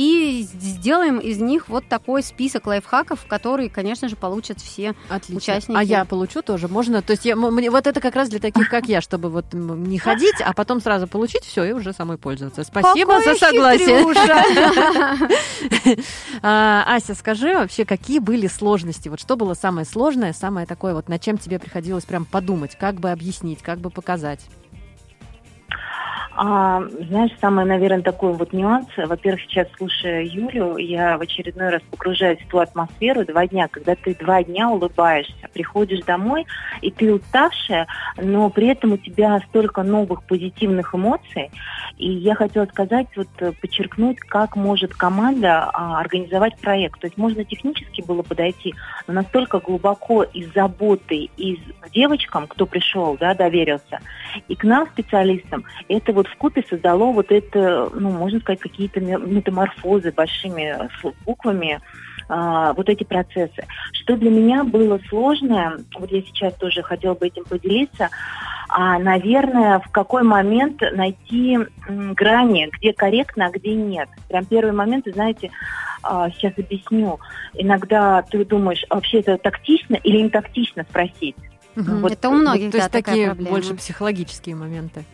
[0.00, 5.36] и сделаем из них вот такой список лайфхаков, которые, конечно же, получат все Отлично.
[5.36, 5.76] участники.
[5.76, 6.68] А я получу тоже?
[6.68, 7.02] Можно?
[7.02, 9.98] То есть я, мне, вот это как раз для таких, как я, чтобы вот не
[9.98, 12.64] ходить, а потом сразу получить все и уже самой пользоваться.
[12.64, 14.00] Спасибо Какое за согласие.
[16.42, 19.10] А, Ася, скажи вообще, какие были сложности?
[19.10, 22.94] Вот что было самое сложное, самое такое вот, над чем тебе приходилось прям подумать, как
[22.94, 24.40] бы объяснить, как бы показать?
[26.42, 28.86] А, знаешь, самый, наверное, такой вот нюанс.
[28.96, 33.94] Во-первых, сейчас, слушая Юлю, я в очередной раз погружаюсь в ту атмосферу два дня, когда
[33.94, 36.46] ты два дня улыбаешься, приходишь домой,
[36.80, 41.50] и ты уставшая, но при этом у тебя столько новых позитивных эмоций.
[41.98, 43.28] И я хотела сказать, вот
[43.60, 47.00] подчеркнуть, как может команда а, организовать проект.
[47.00, 48.74] То есть можно технически было подойти,
[49.06, 54.00] но настолько глубоко и с заботой, и с девочкам, кто пришел, да, доверился,
[54.48, 59.00] и к нам, специалистам, это вот в купе создало вот это, ну, можно сказать, какие-то
[59.00, 60.76] метаморфозы большими
[61.24, 61.80] буквами,
[62.28, 63.66] а, вот эти процессы.
[63.92, 68.08] Что для меня было сложно, вот я сейчас тоже хотела бы этим поделиться,
[68.68, 74.08] а, наверное, в какой момент найти грани, где корректно, а где нет.
[74.28, 75.50] Прям первый момент, знаете,
[76.02, 77.18] а, сейчас объясню.
[77.54, 81.36] Иногда ты думаешь, а вообще это тактично или не тактично спросить.
[81.74, 81.96] Угу.
[81.96, 83.50] Вот, это у многих, вот, то есть такие проблема.
[83.50, 85.04] больше психологические моменты.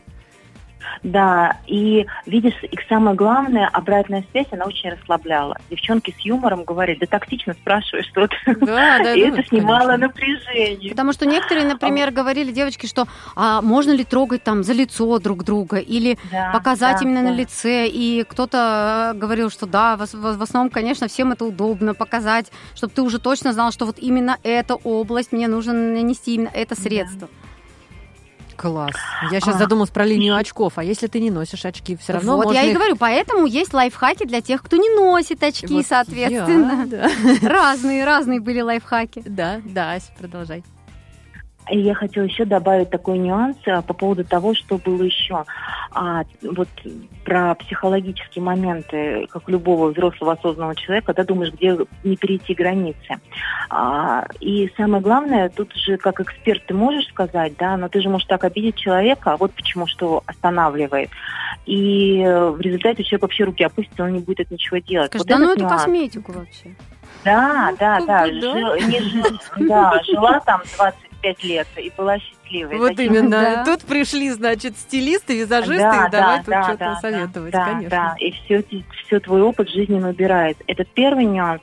[1.02, 5.56] Да, и видишь, их самое главное, обратная связь, она очень расслабляла.
[5.70, 8.34] Девчонки с юмором говорили, да тактично спрашиваешь что-то.
[8.46, 10.08] Да, да, и да, это снимало конечно.
[10.08, 10.90] напряжение.
[10.90, 15.44] Потому что некоторые, например, говорили девочки, что а можно ли трогать там за лицо друг
[15.44, 17.30] друга или да, показать да, именно да.
[17.30, 17.86] на лице.
[17.88, 22.50] И кто-то э, говорил, что да, в, в, в основном, конечно, всем это удобно показать,
[22.74, 26.74] чтобы ты уже точно знал, что вот именно эта область мне нужно нанести именно это
[26.74, 27.28] средство.
[27.28, 27.46] Да.
[28.56, 28.94] Класс.
[29.30, 29.58] Я сейчас а.
[29.58, 30.74] задумалась про линию очков.
[30.76, 32.72] А если ты не носишь очки, все равно Вот можно я их...
[32.72, 36.86] и говорю, поэтому есть лайфхаки для тех, кто не носит очки, вот соответственно.
[36.90, 37.10] Я, да.
[37.48, 39.22] Разные, разные были лайфхаки.
[39.26, 40.64] Да, да, Ася, продолжай.
[41.70, 45.44] И я хотела еще добавить такой нюанс а, по поводу того, что было еще.
[45.90, 46.68] А, вот
[47.24, 53.16] про психологические моменты, как любого взрослого осознанного человека, да, думаешь, где не перейти границы.
[53.68, 58.08] А, и самое главное, тут же как эксперт ты можешь сказать, да, но ты же
[58.08, 61.10] можешь так обидеть человека, а вот почему что останавливает.
[61.66, 65.08] И в результате человек вообще руки опустит, он не будет ничего делать.
[65.08, 66.76] Скажи, вот да ну это косметику вообще.
[67.24, 68.06] Да, да, да.
[68.06, 68.26] да.
[68.26, 69.24] Жил, не жил,
[69.68, 72.78] да, жила там 20 25 лет и была счастливой.
[72.78, 73.14] Вот Зачем?
[73.14, 73.40] именно.
[73.40, 73.64] Да.
[73.64, 77.64] Тут пришли, значит, стилисты, визажисты, да, и давай да, тут да, что-то да, советовать, да,
[77.64, 77.90] конечно.
[77.90, 78.64] Да, и все,
[79.06, 80.58] все твой опыт жизненно убирает.
[80.66, 81.62] Это первый нюанс.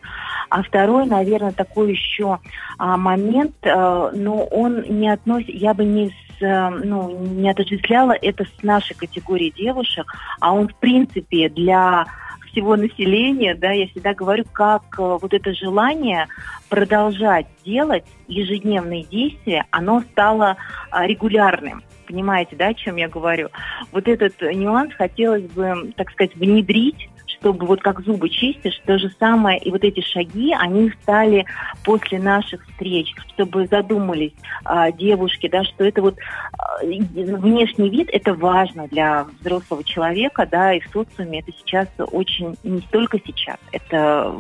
[0.49, 2.39] А второй, наверное, такой еще
[2.78, 8.12] а, момент, а, но он не относит, я бы не с, а, ну, не отождествляла
[8.12, 10.06] это с нашей категорией девушек,
[10.39, 12.06] а он, в принципе, для
[12.53, 16.27] всего населения, да, я всегда говорю, как э, вот это желание
[16.69, 20.57] продолжать делать ежедневные действия, оно стало
[20.91, 21.83] а, регулярным.
[22.07, 23.49] Понимаете, да, о чем я говорю?
[23.91, 27.09] Вот этот нюанс хотелось бы, так сказать, внедрить
[27.43, 31.45] чтобы вот как зубы чистишь, то же самое, и вот эти шаги, они стали
[31.84, 34.32] после наших встреч, чтобы задумались
[34.63, 36.15] а, девушки, да, что это вот
[36.58, 42.56] а, внешний вид, это важно для взрослого человека, да, и в социуме это сейчас очень,
[42.63, 44.34] не столько сейчас, это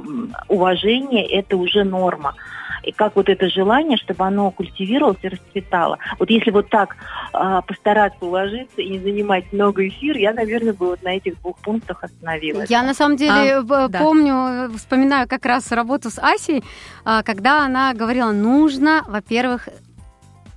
[0.47, 2.35] уважение, это уже норма
[2.83, 5.97] и как вот это желание, чтобы оно культивировалось и расцветало.
[6.19, 6.95] Вот если вот так
[7.33, 11.57] э, постараться уложиться и не занимать много эфир, я, наверное, бы вот на этих двух
[11.59, 12.69] пунктах остановилась.
[12.69, 14.77] Я на самом деле а, помню, да.
[14.77, 16.63] вспоминаю как раз работу с Асей,
[17.05, 19.69] а, когда она говорила, нужно, во-первых,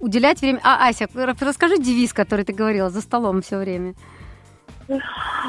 [0.01, 0.61] уделять время...
[0.62, 3.95] А, Ася, расскажи девиз, который ты говорила за столом все время.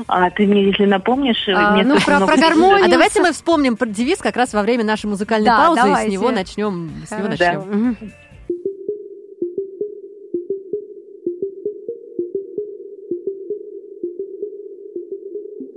[0.08, 2.86] А ты мне, если напомнишь, а, мне ну, про, про гармонию.
[2.86, 6.08] А давайте мы вспомним про девиз как раз во время нашей музыкальной да, паузы, давайте.
[6.08, 6.92] и с него начнем.
[7.08, 7.98] С него начнем.
[8.00, 8.08] Да.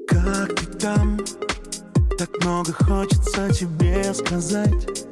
[0.08, 1.18] Как ты там?
[2.18, 5.06] Так много хочется тебе сказать.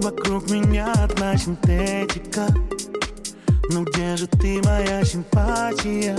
[0.00, 2.46] Вокруг меня одна синтетика.
[3.70, 6.16] Ну где же ты, моя симпатия?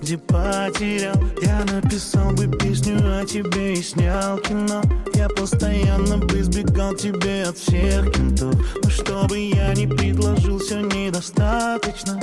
[0.00, 4.82] Где потерял Я написал бы песню о тебе и снял кино.
[5.14, 8.54] Я постоянно бы избегал тебе от всех кентов.
[8.82, 12.20] Но что бы я ни предложил, все недостаточно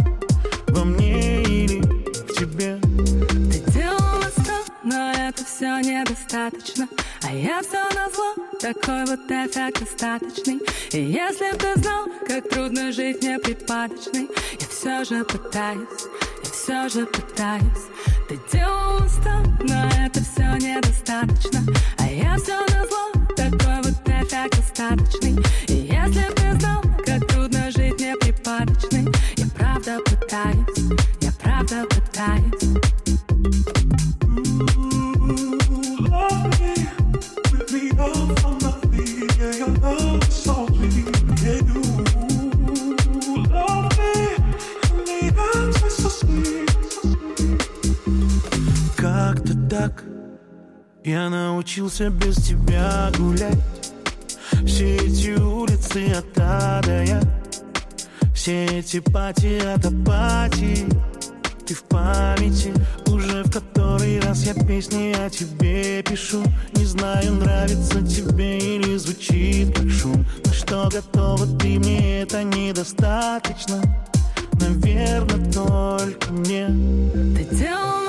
[0.68, 2.80] Во мне или в тебе.
[3.52, 6.88] Ты делал сто, но это все недостаточно.
[7.24, 10.60] А я все назло, такой вот эффект остаточный.
[10.92, 15.88] И если б ты знал, как трудно жить мне припадочной Я все же пытаюсь
[16.64, 17.90] все же пытаюсь.
[18.30, 21.60] Ты делал устал, но это все недостаточно.
[21.98, 25.44] А я все на зло, такой вот эффект остаточный.
[25.68, 31.86] И если бы ты знал, как трудно жить мне припадочной Я правда пытаюсь, я правда
[31.90, 32.84] пытаюсь
[51.04, 53.58] Я научился без тебя гулять.
[54.68, 57.20] Все эти улицы от А до Я
[58.36, 60.86] Все эти пати от апатии.
[61.66, 62.72] Ты в памяти
[63.08, 66.44] Уже в который раз я песни о тебе пишу.
[66.74, 70.24] Не знаю, нравится тебе или звучит как шум.
[70.46, 73.82] На что готова ты мне, это недостаточно.
[74.62, 76.68] Наверное, только мне.
[77.36, 78.04] Ты делал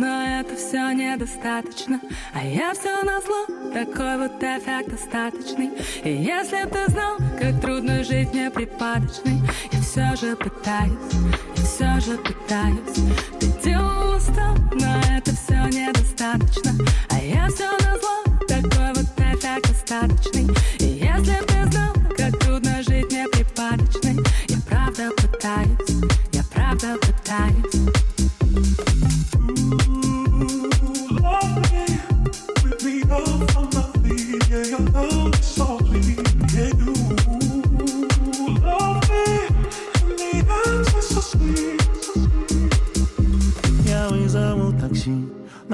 [0.00, 2.00] но это все недостаточно.
[2.32, 5.72] А я все на зло, такой вот эффект остаточный.
[6.02, 11.12] И если б ты знал, как трудно жить мне припадочной Я все же пытаюсь,
[11.54, 12.94] я все же пытаюсь.
[13.38, 16.72] Ты делал устал, но это все недостаточно.
[17.10, 20.48] А я все на зло, такой вот эффект остаточный.
[20.78, 21.49] И если б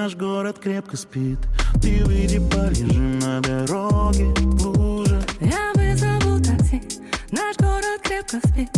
[0.07, 1.41] Наш город крепко спит.
[1.83, 6.81] Ты выйди, полежим на дороге в луже Я вызову такси.
[7.33, 8.76] Наш город крепко спит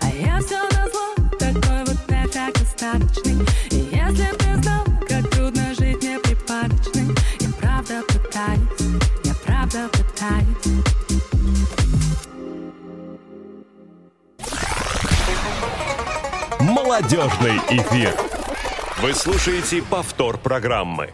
[0.00, 0.12] А
[16.60, 18.14] Молодежный эфир.
[18.98, 21.10] Вы слушаете повтор программы.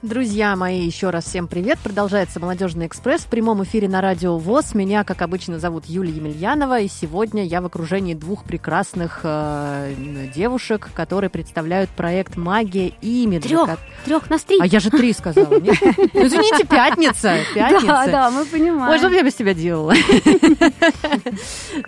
[0.00, 1.76] Друзья мои, еще раз всем привет.
[1.80, 4.74] Продолжается «Молодежный экспресс» в прямом эфире на радио ВОЗ.
[4.74, 9.94] Меня, как обычно, зовут Юлия Емельянова, и сегодня я в окружении двух прекрасных э,
[10.32, 13.48] девушек, которые представляют проект «Магия имиджа».
[13.48, 13.80] Трех, как...
[14.04, 14.60] трех, нас три.
[14.60, 15.74] А я же три сказала, нет?
[16.14, 17.86] Ну, извините, пятница, пятница.
[17.86, 18.92] Да, да, мы понимаем.
[18.92, 19.94] Ой, что я без тебя делала?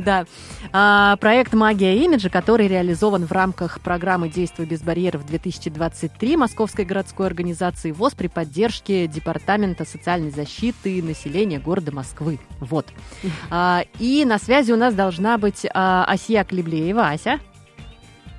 [0.00, 0.24] Да.
[0.72, 7.92] А, проект «Магия имиджа», который реализован в рамках программы «Действуй без барьеров-2023» Московской городской организации
[8.00, 12.40] ВОЗ при поддержке Департамента социальной защиты населения города Москвы.
[12.58, 12.86] Вот.
[13.50, 17.08] А, и на связи у нас должна быть а, Асия Клеблеева.
[17.08, 17.38] Ася?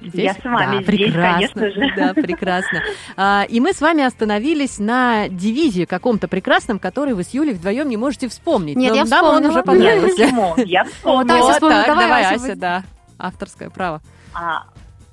[0.02, 0.24] Здесь?
[0.24, 1.94] Я с вами да, здесь, прекрасно, конечно же.
[1.96, 2.82] Да, прекрасно.
[3.16, 7.88] А, и мы с вами остановились на дивизии каком-то прекрасном, который вы с Юлей вдвоем
[7.88, 8.76] не можете вспомнить.
[8.76, 10.26] Нет, Но я нам он уже понравился.
[10.26, 11.38] Нет, я вспомнила.
[11.38, 12.84] Вот, так, давай, Ася, да.
[13.20, 14.02] Авторское право.
[14.34, 14.64] А,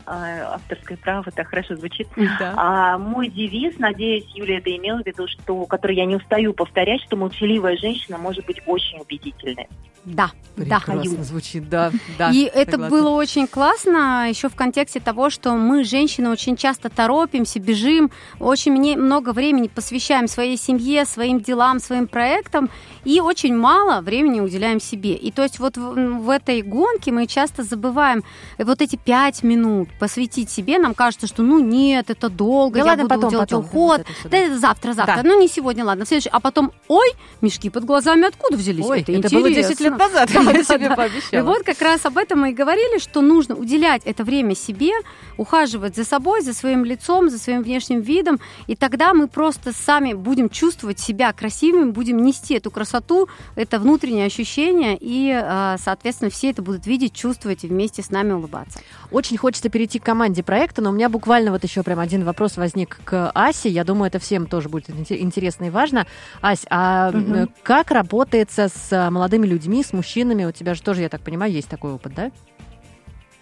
[0.09, 2.09] авторское право, так хорошо звучит.
[2.17, 2.55] Да.
[2.57, 7.03] А, мой девиз, надеюсь, Юлия это имела в виду, что, который я не устаю повторять,
[7.03, 9.69] что молчаливая женщина может быть очень убедительной.
[10.05, 11.23] Да, Прекрасно да.
[11.23, 12.31] звучит, да, да.
[12.31, 12.59] И согласна.
[12.59, 18.11] это было очень классно, еще в контексте того, что мы, женщины, очень часто торопимся, бежим,
[18.41, 22.71] очень мне много времени посвящаем своей семье, своим делам, своим проектам,
[23.05, 25.15] и очень мало времени уделяем себе.
[25.15, 28.25] И то есть вот в, в этой гонке мы часто забываем
[28.59, 30.79] вот эти пять минут посвятить себе.
[30.79, 34.05] Нам кажется, что ну нет, это долго, да я ладно, буду потом, делать потом, уход.
[34.23, 35.21] Вот да, это завтра, завтра.
[35.23, 35.23] Да.
[35.25, 36.31] Ну не сегодня, ладно, следующий.
[36.31, 37.09] А потом, ой,
[37.41, 38.85] мешки под глазами откуда взялись?
[38.85, 41.41] Ой, это, это было 10 лет назад, да, я себе пообещала.
[41.41, 44.93] И вот как раз об этом мы и говорили, что нужно уделять это время себе,
[45.37, 50.13] ухаживать за собой, за своим лицом, за своим внешним видом, и тогда мы просто сами
[50.13, 56.51] будем чувствовать себя красивыми, будем нести эту красоту, это внутреннее ощущение, и, а, соответственно, все
[56.51, 58.81] это будут видеть, чувствовать и вместе с нами улыбаться.
[59.11, 62.59] Очень хочется перейти к команде проекта, но у меня буквально вот еще прям один вопрос
[62.59, 63.71] возник к Асе.
[63.71, 66.07] Я думаю, это всем тоже будет интересно и важно.
[66.43, 67.51] Ась, а угу.
[67.63, 70.45] как работается с молодыми людьми, с мужчинами?
[70.45, 72.31] У тебя же тоже, я так понимаю, есть такой опыт, да?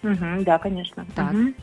[0.03, 1.05] Угу, да, конечно.
[1.15, 1.33] Так.
[1.33, 1.53] Угу.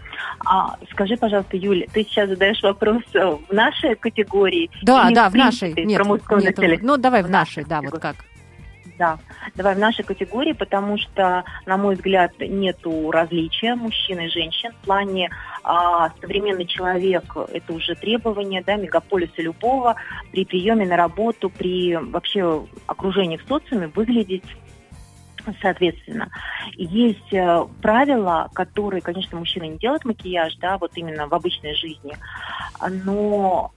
[0.45, 4.71] А, скажи, пожалуйста, Юля, ты сейчас задаешь вопрос в нашей категории?
[4.83, 5.73] Да, да, в, в нашей.
[5.85, 8.17] Нет, про нет, ну давай в, нашей, да, вот как.
[8.97, 9.19] Да,
[9.57, 14.71] давай в нашей категории, потому что, на мой взгляд, нету различия мужчин и женщин.
[14.71, 15.31] В плане
[15.65, 19.97] а, современный человек– это уже требование, да, мегаполиса любого.
[20.31, 24.45] При приеме на работу, при вообще окружении в социуме выглядеть
[25.61, 26.31] Соответственно,
[26.75, 32.17] есть э, правила, которые, конечно, мужчины не делают макияж, да, вот именно в обычной жизни,
[33.05, 33.71] но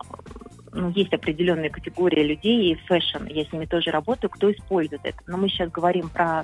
[0.72, 5.18] ну, есть определенные категории людей и fashion, я с ними тоже работаю, кто использует это.
[5.28, 6.44] Но мы сейчас говорим про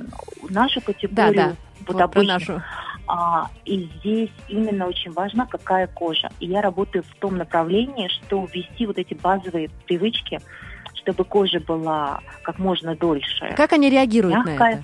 [0.50, 1.56] нашу категорию, да, да.
[1.88, 2.34] вот, вот обычно.
[2.34, 2.62] нашу.
[3.08, 6.30] А, и здесь именно очень важно, какая кожа.
[6.40, 10.40] И я работаю в том направлении, что ввести вот эти базовые привычки,
[10.96, 13.54] чтобы кожа была как можно дольше.
[13.58, 14.58] Как они реагируют мягкая.
[14.58, 14.84] на это?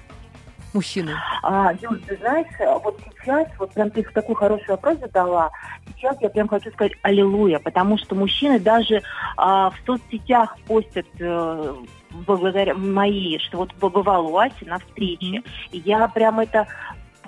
[0.73, 1.11] Мужчины?
[1.43, 2.47] А, Юль, ты знаешь,
[2.83, 5.51] вот сейчас, вот прям ты такой хороший вопрос задала,
[5.95, 9.01] сейчас я прям хочу сказать аллилуйя, потому что мужчины даже
[9.37, 11.75] а, в соцсетях постят э,
[12.11, 15.43] благодаря мои, что вот побывала у Аси на встрече.
[15.71, 16.67] И я прям это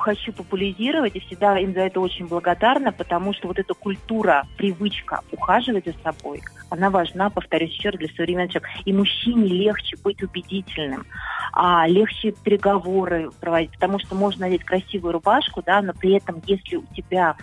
[0.01, 5.21] хочу популяризировать и всегда им за это очень благодарна, потому что вот эта культура, привычка
[5.31, 8.81] ухаживать за собой, она важна, повторюсь еще раз, для современных человека.
[8.85, 11.05] И мужчине легче быть убедительным,
[11.53, 16.77] а легче переговоры проводить, потому что можно надеть красивую рубашку, да, но при этом, если
[16.77, 17.35] у тебя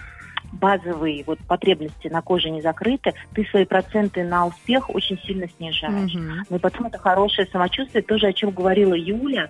[0.52, 6.14] базовые вот потребности на коже не закрыты, ты свои проценты на успех очень сильно снижаешь.
[6.14, 6.46] Mm-hmm.
[6.50, 9.48] Ну и потом это хорошее самочувствие, тоже о чем говорила Юля.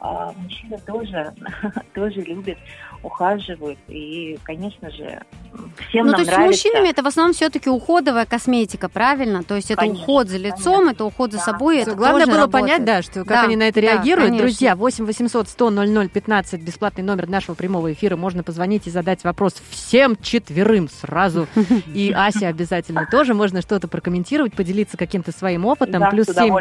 [0.00, 1.32] А, мужчины тоже,
[1.94, 2.58] тоже любят
[3.02, 3.78] ухаживают.
[3.88, 5.22] И, конечно же,
[5.88, 6.60] всем ну, нам то есть нравится.
[6.60, 9.42] с мужчинами это в основном все-таки уходовая косметика, правильно?
[9.42, 10.90] То есть это конечно, уход за лицом, конечно.
[10.90, 11.44] это уход за да.
[11.44, 11.78] собой.
[11.78, 12.64] Это Главное было работает.
[12.64, 14.28] понять, да, что как да, они на это да, реагируют.
[14.28, 14.46] Конечно.
[14.46, 18.16] Друзья, 8 800 100 00 15, бесплатный номер нашего прямого эфира.
[18.16, 21.46] Можно позвонить и задать вопрос всем четверым сразу.
[21.94, 23.34] И Ася обязательно тоже.
[23.34, 26.00] Можно что-то прокомментировать, поделиться каким-то своим опытом.
[26.00, 26.54] Да, плюс 7,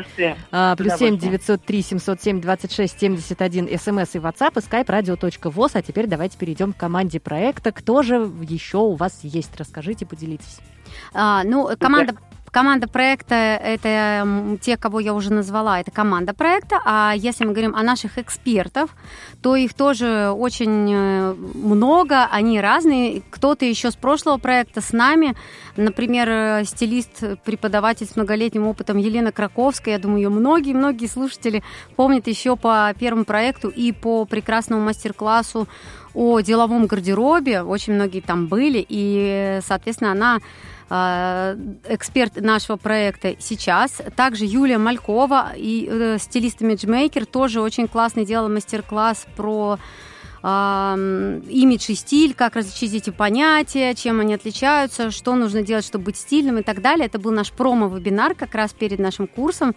[0.51, 5.71] а, плюс 7 903 707 26 71 смс и WhatsApp и skype radio.voz.
[5.73, 7.71] А теперь давайте давайте перейдем к команде проекта.
[7.71, 9.51] Кто же еще у вас есть?
[9.57, 10.59] Расскажите, поделитесь.
[11.13, 12.17] А, ну, команда
[12.51, 16.79] Команда проекта– это те, кого я уже назвала, это команда проекта.
[16.85, 18.95] А если мы говорим о наших экспертов,
[19.41, 23.21] то их тоже очень э, много, они разные.
[23.29, 25.35] Кто-то еще с прошлого проекта с нами,
[25.75, 29.95] например, э, стилист, преподаватель с многолетним опытом Елена Краковская.
[29.95, 31.63] Я думаю, ее многие-многие слушатели
[31.95, 35.67] помнят еще по первому проекту и по прекрасному мастер-классу
[36.17, 37.61] о деловом гардеробе.
[37.61, 40.39] Очень многие там были, и, соответственно, она
[40.89, 44.01] эксперт нашего проекта сейчас.
[44.15, 49.79] Также Юлия Малькова и э, стилист имиджмейкер тоже очень классный делала мастер-класс про
[50.43, 56.17] имидж и стиль, как различить эти понятия, чем они отличаются, что нужно делать, чтобы быть
[56.17, 57.07] стильным и так далее.
[57.07, 59.75] Это был наш промо-вебинар как раз перед нашим курсом.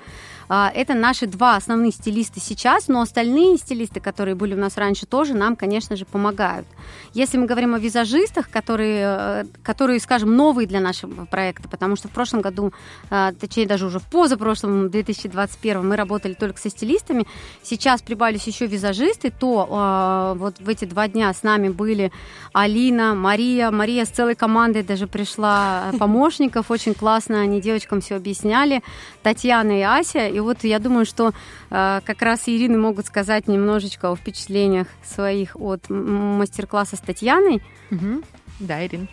[0.53, 5.07] А, это наши два основных стилиста сейчас, но остальные стилисты, которые были у нас раньше,
[5.07, 6.67] тоже нам, конечно же, помогают.
[7.15, 12.09] Если мы говорим о визажистах, которые, э, которые скажем, новые для нашего проекта, потому что
[12.09, 12.73] в прошлом году,
[13.11, 17.29] а, точнее даже уже в позапрошлом, 2021, мы работали только со стилистами,
[17.63, 22.11] сейчас прибавились еще визажисты, то а, вот в эти два дня с нами были
[22.53, 28.83] Алина, Мария, Мария с целой командой даже пришла помощников, очень классно, они девочкам все объясняли,
[29.23, 31.33] Татьяна и Ася, и вот я думаю, что
[31.71, 37.63] э, как раз Ирины могут сказать немножечко о впечатлениях своих от мастер-класса с Татьяной.
[37.91, 38.23] Угу.
[38.61, 39.09] Да, Ирин.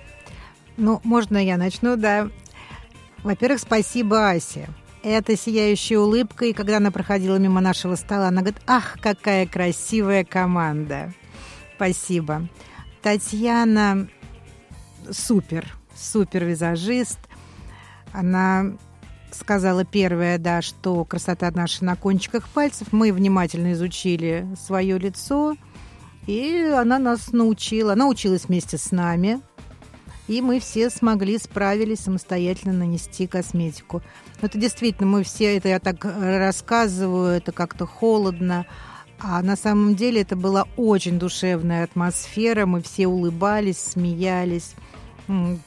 [0.77, 2.29] Ну, можно я начну, да.
[3.23, 4.69] Во-первых, спасибо Асе.
[5.03, 10.23] Это сияющая улыбка, и когда она проходила мимо нашего стола, она говорит, ах, какая красивая
[10.25, 11.13] команда.
[11.75, 12.47] Спасибо.
[13.01, 14.07] Татьяна
[15.11, 15.65] супер,
[15.95, 17.19] супер визажист.
[18.11, 18.73] Она
[19.37, 22.89] сказала первая, да, что красота наша на кончиках пальцев.
[22.91, 25.55] Мы внимательно изучили свое лицо,
[26.25, 27.93] и она нас научила.
[27.93, 29.41] Она училась вместе с нами,
[30.27, 34.01] и мы все смогли, справились самостоятельно нанести косметику.
[34.41, 38.65] Это действительно, мы все, это я так рассказываю, это как-то холодно,
[39.19, 44.73] а на самом деле это была очень душевная атмосфера, мы все улыбались, смеялись.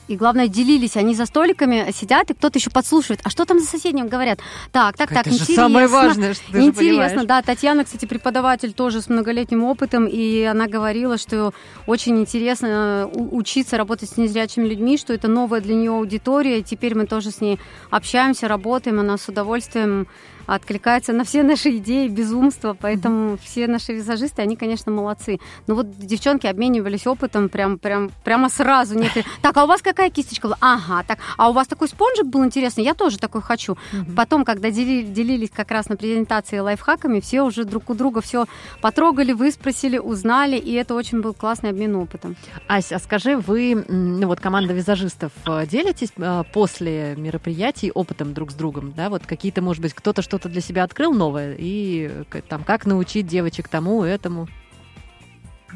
[0.09, 0.97] И главное, делились.
[0.97, 3.21] Они за столиками сидят, и кто-то еще подслушивает.
[3.25, 4.41] А что там за соседним говорят?
[4.73, 5.55] Так, так, так, Это интересно.
[5.55, 7.43] самое важное, что ты Интересно, да.
[7.43, 11.53] Татьяна, кстати, преподаватель тоже с многолетним опытом, и она говорила, что
[11.87, 16.63] очень интересно э, учиться работать с незрячими людьми, что это новая для нее аудитория.
[16.63, 17.59] Теперь мы тоже с ней
[17.91, 20.07] общаемся, работаем, она с удовольствием
[20.55, 23.41] откликается на все наши идеи, безумства, поэтому mm-hmm.
[23.43, 25.39] все наши визажисты, они, конечно, молодцы.
[25.69, 28.99] Но вот девчонки обменивались опытом прям, прям, прямо сразу.
[28.99, 30.57] Нет, так, а у вас какая кисточка была?
[30.61, 32.83] Ага, так, а у вас такой спонжик был интересный?
[32.83, 33.75] Я тоже такой хочу.
[33.75, 34.15] Mm-hmm.
[34.17, 38.47] Потом, когда делили, делились как раз на презентации лайфхаками, все уже друг у друга все
[38.81, 42.35] потрогали, выспросили, узнали, и это очень был классный обмен опытом.
[42.67, 48.51] Ася, а скажи, вы, ну вот команда визажистов, э, делитесь э, после мероприятий опытом друг
[48.51, 52.11] с другом, да, вот какие-то, может быть, кто-то что-то для себя открыл новое, и
[52.49, 54.49] там как научить девочек тому, этому?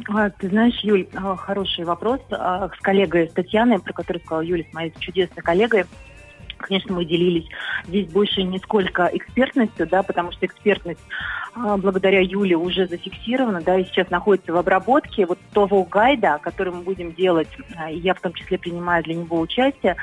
[0.08, 2.20] А, ты знаешь, Юль, а, хороший вопрос.
[2.30, 5.84] А, с коллегой с Татьяной, про которую сказала Юля, с моей чудесной коллегой,
[6.58, 7.46] конечно, мы делились
[7.86, 11.00] здесь больше не сколько экспертностью, да, потому что экспертность
[11.54, 16.80] благодаря Юле уже зафиксирована, да, и сейчас находится в обработке вот того гайда, который мы
[16.80, 17.48] будем делать,
[17.90, 19.94] и я в том числе принимаю для него участие,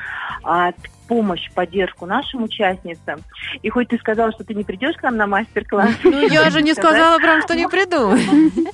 [1.12, 3.20] помощь, поддержку нашим участницам.
[3.62, 5.89] И хоть ты сказала, что ты не придешь к нам на мастер-класс.
[6.05, 8.16] Ну, я же не сказала прям, что не приду.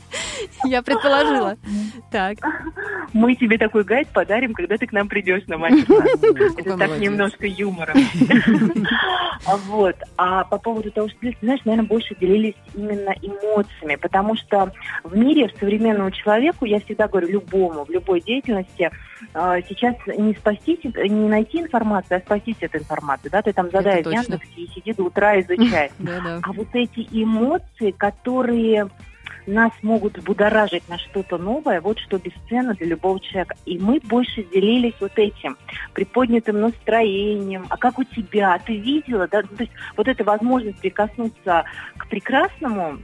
[0.63, 1.57] Я предположила.
[2.11, 2.37] Так.
[3.11, 6.55] Мы тебе такой гайд подарим, когда ты к нам придешь на мастер-класс.
[6.57, 7.97] Это так немножко юмором.
[9.67, 9.95] Вот.
[10.15, 14.71] А по поводу того, что, знаешь, наверное, больше делились именно эмоциями, потому что
[15.03, 18.91] в мире, в современному человеку, я всегда говорю, любому, в любой деятельности,
[19.33, 23.31] сейчас не спасти, не найти информацию, а спастись эту информацию.
[23.31, 23.41] Да?
[23.41, 25.91] Ты там задай в Яндексе и сиди до утра изучай.
[26.43, 28.89] А вот эти эмоции, которые
[29.47, 33.55] нас могут будоражить на что-то новое, вот что бесценно для любого человека.
[33.65, 35.57] И мы больше делились вот этим,
[35.93, 37.65] приподнятым настроением.
[37.69, 38.59] А как у тебя?
[38.65, 39.27] Ты видела?
[39.27, 39.41] Да?
[39.41, 41.63] То есть вот эта возможность прикоснуться
[41.97, 42.99] к прекрасному,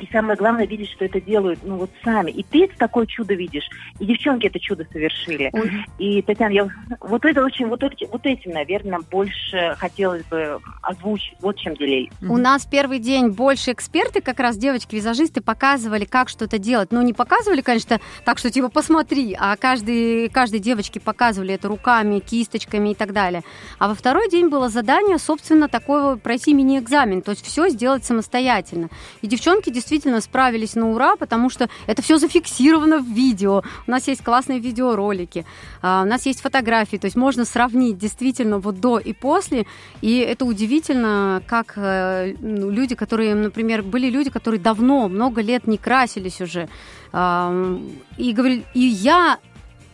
[0.00, 2.30] и самое главное, видеть, что это делают, ну, вот сами.
[2.30, 5.50] И ты это такое чудо видишь, и девчонки это чудо совершили.
[5.52, 5.84] Ой.
[5.98, 6.68] И, Татьяна, я
[7.00, 12.10] вот это очень, вот, это, вот этим, наверное, больше хотелось бы озвучить, вот чем делей.
[12.22, 16.92] У нас первый день больше эксперты, как раз девочки-визажисты, показывали, как что-то делать.
[16.92, 22.20] Ну, не показывали, конечно, так, что типа посмотри, а каждый, каждой девочке показывали это руками,
[22.20, 23.42] кисточками и так далее.
[23.78, 28.88] А во второй день было задание, собственно, такое пройти мини-экзамен, то есть все сделать самостоятельно.
[29.22, 33.64] И девчонки действительно действительно справились на ура, потому что это все зафиксировано в видео.
[33.88, 35.44] У нас есть классные видеоролики,
[35.82, 39.66] а, у нас есть фотографии, то есть можно сравнить действительно вот до и после.
[40.00, 45.66] И это удивительно, как э, ну, люди, которые, например, были люди, которые давно, много лет
[45.66, 46.68] не красились уже,
[47.12, 49.38] и говорили, и я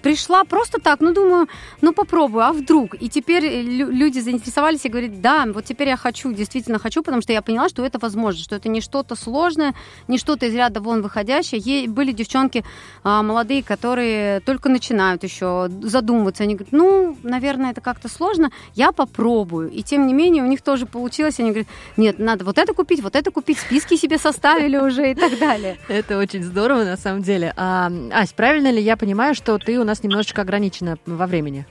[0.07, 1.49] пришла просто так, ну, думаю,
[1.81, 2.95] ну, попробую, а вдруг?
[3.03, 7.33] И теперь люди заинтересовались и говорят, да, вот теперь я хочу, действительно хочу, потому что
[7.33, 9.75] я поняла, что это возможно, что это не что-то сложное,
[10.07, 11.61] не что-то из ряда вон выходящее.
[11.61, 12.65] Е- были девчонки
[13.03, 16.45] а, молодые, которые только начинают еще задумываться.
[16.45, 19.73] Они говорят, ну, наверное, это как-то сложно, я попробую.
[19.73, 21.41] И тем не менее у них тоже получилось.
[21.41, 25.15] Они говорят, нет, надо вот это купить, вот это купить, списки себе составили уже и
[25.17, 25.79] так далее.
[25.89, 27.53] Это очень здорово, на самом деле.
[27.57, 31.67] А, Ась, правильно ли я понимаю, что ты у нас немножечко ограничена во времени?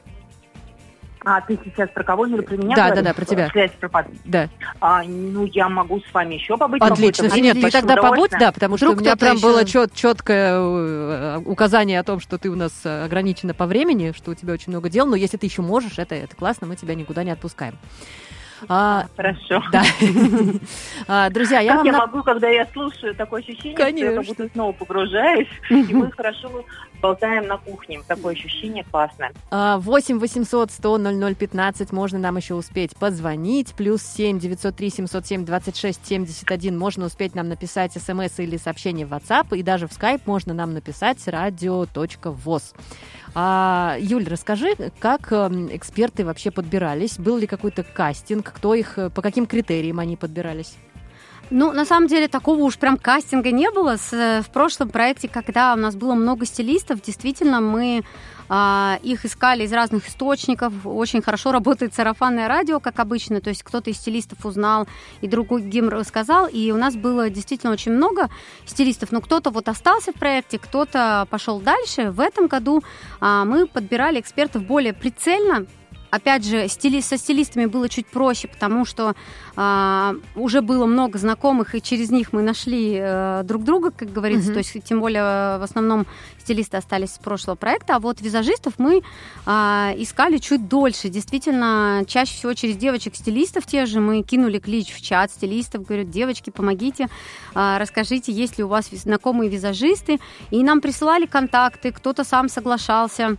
[1.28, 2.76] А ты сейчас про кого или про меня?
[2.76, 3.03] Да, говоришь?
[3.03, 3.49] да, да, про тебя.
[3.49, 4.15] Связь пропадает.
[4.26, 4.47] Да.
[4.80, 6.80] А, ну, я могу с вами еще побыть.
[6.84, 7.28] Отлично.
[7.36, 9.47] Нет, ты тогда побудь, да, потому что у меня прям еще...
[9.47, 14.13] было чет, четкое э, указание о том, что ты у нас э, ограничена по времени,
[14.15, 16.76] что у тебя очень много дел, но если ты еще можешь, это, это классно, мы
[16.76, 17.76] тебя никуда не отпускаем.
[18.69, 19.63] А, Хорошо.
[19.71, 19.84] Да.
[21.07, 21.86] а, друзья, я как вам...
[21.86, 24.05] я могу, когда я слушаю такое ощущение, Конечно.
[24.05, 26.65] что я как будто снова погружаюсь, и мы хорошо
[27.05, 28.01] болтаем на кухне.
[28.07, 29.31] Такое ощущение классное.
[29.51, 33.73] 8 800 100 00 15 можно нам еще успеть позвонить.
[33.75, 39.55] Плюс 7 903 707 26 71 можно успеть нам написать смс или сообщение в WhatsApp.
[39.55, 42.73] И даже в Skype можно нам написать radio.voz.
[43.35, 47.19] А, Юль, расскажи, как эм, эксперты вообще подбирались?
[47.19, 48.51] Был ли какой-то кастинг?
[48.51, 50.77] Кто их, э, по каким критериям они подбирались?
[51.51, 53.97] Ну, на самом деле, такого уж прям кастинга не было.
[53.97, 58.03] С, э, в прошлом проекте, когда у нас было много стилистов, действительно, мы
[58.47, 60.73] а, их искали из разных источников.
[60.85, 63.41] Очень хорошо работает сарафанное радио, как обычно.
[63.41, 64.87] То есть кто-то из стилистов узнал
[65.21, 66.47] и другой гимн рассказал.
[66.47, 68.29] И у нас было действительно очень много
[68.65, 69.11] стилистов.
[69.11, 72.11] Но кто-то вот остался в проекте, кто-то пошел дальше.
[72.11, 72.83] В этом году
[73.19, 75.65] а, мы подбирали экспертов более прицельно,
[76.16, 79.16] Опять же, стили, со стилистами было чуть проще, потому что
[79.57, 84.51] э, уже было много знакомых, и через них мы нашли э, друг друга, как говорится.
[84.51, 84.53] Mm-hmm.
[84.53, 86.07] То есть, тем более, в основном
[86.39, 87.97] стилисты остались с прошлого проекта.
[87.97, 89.01] А вот визажистов мы
[89.45, 89.51] э,
[89.97, 91.09] искали чуть дольше.
[91.09, 96.49] Действительно, чаще всего через девочек-стилистов те же мы кинули клич в чат стилистов, говорят, девочки,
[96.49, 97.09] помогите,
[97.55, 100.20] э, расскажите, есть ли у вас знакомые визажисты.
[100.49, 103.36] И нам присылали контакты, кто-то сам соглашался.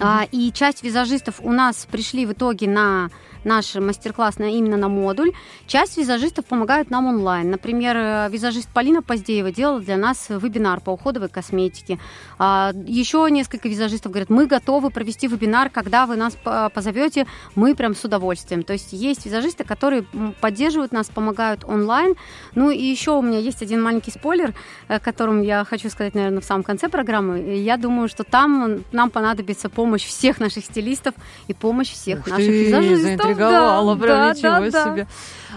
[0.00, 3.10] А, и часть визажистов у нас пришли в итоге на
[3.48, 5.32] наш мастер-класс на, именно на модуль.
[5.66, 7.50] Часть визажистов помогают нам онлайн.
[7.50, 11.98] Например, э, визажист Полина Поздеева делала для нас вебинар по уходовой косметике.
[12.38, 16.36] А, еще несколько визажистов говорят, мы готовы провести вебинар, когда вы нас
[16.74, 18.62] позовете, мы прям с удовольствием.
[18.62, 20.04] То есть есть визажисты, которые
[20.40, 22.14] поддерживают нас, помогают онлайн.
[22.54, 24.54] Ну и еще у меня есть один маленький спойлер,
[24.88, 27.56] о котором я хочу сказать, наверное, в самом конце программы.
[27.56, 31.14] Я думаю, что там нам понадобится помощь всех наших стилистов
[31.46, 35.06] и помощь всех Ух наших ты, визажистов заинтриговала, да, ничего да, себе.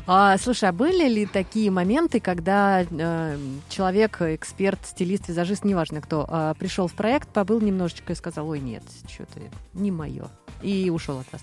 [0.07, 3.37] А, слушай, а были ли такие моменты, когда э,
[3.69, 8.59] человек, эксперт, стилист, визажист, неважно кто, э, пришел в проект, побыл немножечко и сказал, ой,
[8.59, 9.39] нет, что-то
[9.73, 10.27] не мое,
[10.61, 11.41] и ушел от вас?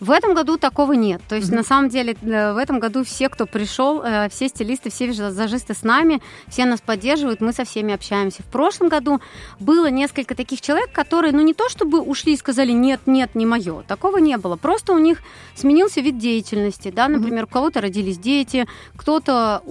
[0.00, 1.22] В этом году такого нет.
[1.28, 1.56] То есть, mm-hmm.
[1.56, 5.74] на самом деле, э, в этом году все, кто пришел, э, все стилисты, все визажисты
[5.74, 8.42] с нами, все нас поддерживают, мы со всеми общаемся.
[8.42, 9.20] В прошлом году
[9.60, 13.46] было несколько таких человек, которые, ну, не то чтобы ушли и сказали, нет, нет, не
[13.46, 13.82] мое.
[13.82, 14.56] Такого не было.
[14.56, 15.22] Просто у них
[15.54, 17.48] сменился вид деятельности, да, например, mm-hmm.
[17.48, 18.66] у кого-то родились дети,
[18.96, 19.62] кто-то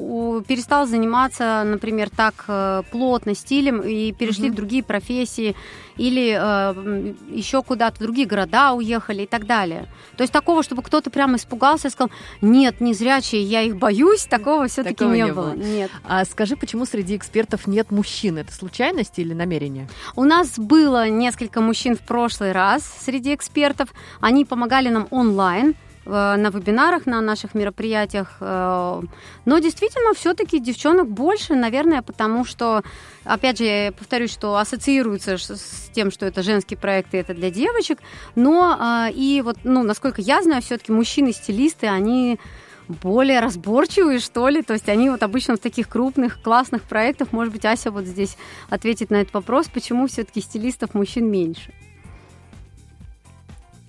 [0.48, 4.52] перестал заниматься, например, так э, плотно стилем и перешли mm-hmm.
[4.52, 5.56] в другие профессии
[5.98, 9.88] или э, еще куда-то в другие города уехали и так далее.
[10.18, 14.26] То есть такого, чтобы кто-то прямо испугался и сказал, нет, не зрячие, я их боюсь,
[14.26, 15.52] такого все-таки не, не было.
[15.52, 15.54] было.
[15.54, 15.92] Нет.
[16.04, 18.38] А скажи, почему среди экспертов нет мужчин?
[18.38, 19.88] Это случайность или намерение?
[20.16, 23.90] У нас было несколько мужчин в прошлый раз среди экспертов.
[24.20, 25.76] Они помогали нам онлайн
[26.06, 28.38] на вебинарах, на наших мероприятиях.
[28.40, 29.02] Э,
[29.46, 32.84] но действительно, все-таки девчонок больше, наверное, потому что,
[33.24, 38.00] опять же, я повторюсь, что ассоциируется с тем, что это женские проекты, это для девочек.
[38.36, 42.40] Но э, и вот, ну, насколько я знаю, все-таки мужчины-стилисты, они
[42.88, 44.62] более разборчивые, что ли.
[44.62, 48.38] То есть они вот обычно в таких крупных, классных проектах, может быть, Ася вот здесь
[48.70, 51.72] ответит на этот вопрос, почему все-таки стилистов мужчин меньше.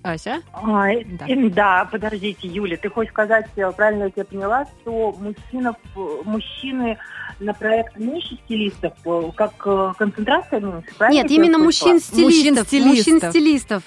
[0.05, 0.43] Ася?
[0.53, 1.25] А, да.
[1.49, 5.75] да, подождите, Юля, ты хочешь сказать, э, правильно я тебя поняла, что мужчинов,
[6.23, 6.99] мужчины
[7.39, 11.23] на проект меньше стилистов, э, как э, концентрация меньше, правильно?
[11.23, 12.71] Нет, именно мужчин-стилистов.
[12.71, 13.83] Мужчин-стилистов.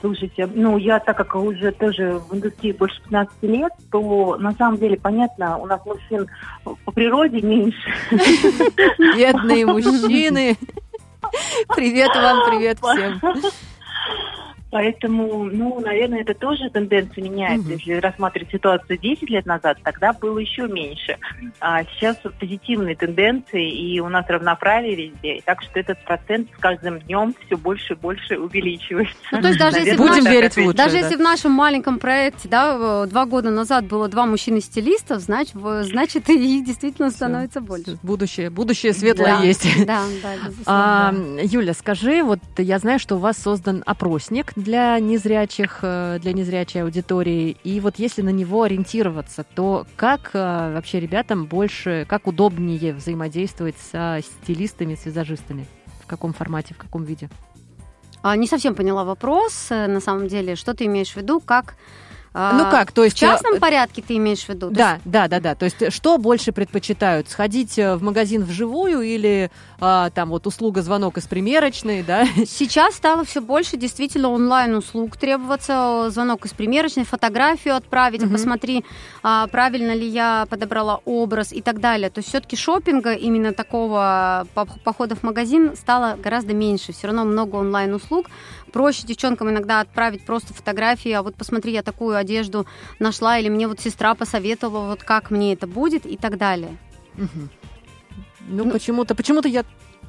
[0.00, 4.78] Слушайте, ну я так как уже тоже в индустрии больше 15 лет, то на самом
[4.78, 6.28] деле понятно, у нас мужчин
[6.62, 7.92] по природе меньше.
[9.16, 10.56] Бедные мужчины.
[11.74, 13.20] Привет вам, привет всем.
[14.70, 17.68] Поэтому, ну, наверное, это тоже тенденция меняется.
[17.68, 17.78] Угу.
[17.78, 21.16] Если рассматривать ситуацию 10 лет назад, тогда было еще меньше.
[21.60, 25.40] А сейчас позитивные тенденции, и у нас равноправие везде.
[25.44, 29.14] Так что этот процент с каждым днем все больше и больше увеличивается.
[29.32, 30.98] Ну, то есть даже наверное, если будем верить в лучшее, Даже да.
[30.98, 36.64] если в нашем маленьком проекте, да, два года назад было два мужчины-стилистов, значит, значит, их
[36.64, 37.68] действительно становится все.
[37.68, 37.98] больше.
[38.02, 39.44] Будущее, будущее светлое да.
[39.44, 39.86] есть.
[39.86, 40.34] Да, да,
[40.66, 46.32] а, Юля, скажи, вот я знаю, что у вас создан опросник для незрячих, э, для
[46.32, 47.56] незрячей аудитории.
[47.64, 53.76] И вот если на него ориентироваться, то как э, вообще ребятам больше, как удобнее взаимодействовать
[53.78, 55.66] со стилистами, с визажистами?
[56.02, 57.30] В каком формате, в каком виде?
[58.22, 59.68] А, не совсем поняла вопрос.
[59.70, 61.40] Э, на самом деле, что ты имеешь в виду?
[61.40, 61.76] Как
[62.34, 63.16] ну как, то есть...
[63.16, 64.70] В частном э, порядке ты имеешь в виду?
[64.70, 65.02] Да, есть...
[65.04, 65.54] да, да, да.
[65.54, 67.28] То есть что больше предпочитают?
[67.28, 69.50] Сходить э, в магазин вживую или
[69.80, 72.26] а, там вот услуга звонок из примерочной, да?
[72.46, 76.10] Сейчас стало все больше действительно онлайн-услуг требоваться.
[76.10, 78.32] Звонок из примерочной, фотографию отправить, угу.
[78.32, 78.84] посмотри,
[79.22, 82.10] а, правильно ли я подобрала образ и так далее.
[82.10, 84.46] То есть все-таки шопинга именно такого
[84.84, 86.92] похода в магазин стало гораздо меньше.
[86.92, 88.26] Все равно много онлайн-услуг.
[88.72, 92.66] Проще девчонкам иногда отправить просто фотографии, а вот посмотри, я такую одежду
[92.98, 96.76] нашла, или мне вот сестра посоветовала, вот как мне это будет и так далее.
[97.16, 97.48] Угу.
[98.48, 99.64] Ну, ну почему-то, почему-то я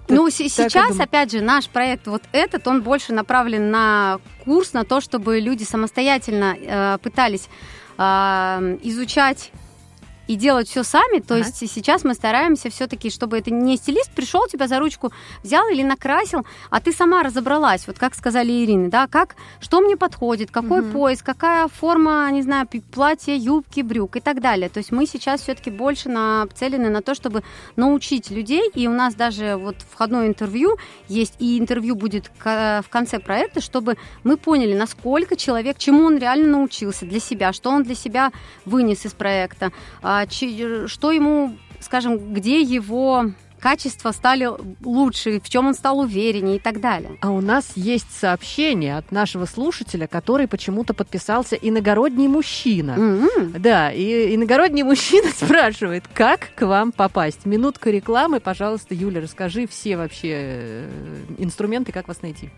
[0.07, 5.01] ну, сейчас, опять же, наш проект вот этот, он больше направлен на курс, на то,
[5.01, 7.47] чтобы люди самостоятельно э, пытались
[7.97, 8.03] э,
[8.82, 9.51] изучать
[10.30, 11.20] и делать все сами.
[11.20, 11.46] То ага.
[11.46, 15.12] есть сейчас мы стараемся все-таки, чтобы это не стилист пришел тебя за ручку,
[15.44, 17.88] взял или накрасил, а ты сама разобралась.
[17.88, 20.92] Вот как сказали Ирины, да, как, что мне подходит, какой угу.
[20.92, 24.70] пояс, какая форма, не знаю, платья, юбки, брюк и так далее.
[24.70, 27.42] То есть мы сейчас все-таки больше нацелены на то, чтобы
[27.76, 28.70] научить людей.
[28.76, 30.78] И у нас даже вот входное интервью
[31.08, 36.50] есть, и интервью будет в конце проекта, чтобы мы поняли, насколько человек, чему он реально
[36.50, 38.32] научился для себя, что он для себя
[38.66, 39.72] вынес из проекта,
[40.22, 44.50] а, а, что ему, скажем, где его качества стали
[44.84, 47.18] лучше, в чем он стал увереннее и так далее.
[47.22, 52.92] А у нас есть сообщение от нашего слушателя, который почему-то подписался иногородний мужчина.
[52.92, 53.60] Mm-hmm.
[53.60, 57.46] Да, и иногородний мужчина спрашивает, как к вам попасть.
[57.46, 60.90] Минутка рекламы, пожалуйста, Юля, расскажи все вообще э,
[61.38, 62.50] инструменты, как вас найти.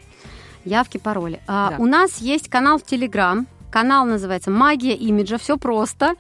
[0.63, 1.41] Явки, пароли.
[1.47, 1.77] А, да.
[1.79, 5.37] У нас есть канал в Телеграм, Канал называется «Магия имиджа».
[5.37, 6.15] Все просто.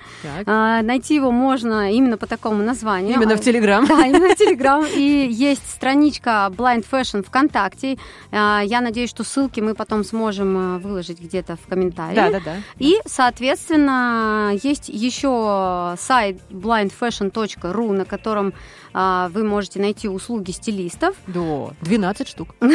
[0.45, 3.15] А, найти его можно именно по такому названию.
[3.15, 3.85] Именно в Телеграм.
[3.85, 4.85] Да, именно в Телеграм.
[4.85, 7.97] И есть страничка Blind Fashion ВКонтакте.
[8.31, 12.31] А, я надеюсь, что ссылки мы потом сможем э, выложить где-то в комментариях.
[12.31, 12.55] Да, да, да.
[12.79, 18.53] И, соответственно, есть еще сайт blindfashion.ru, на котором
[18.93, 21.15] вы можете найти услуги стилистов.
[21.27, 22.55] Да, 12 штук.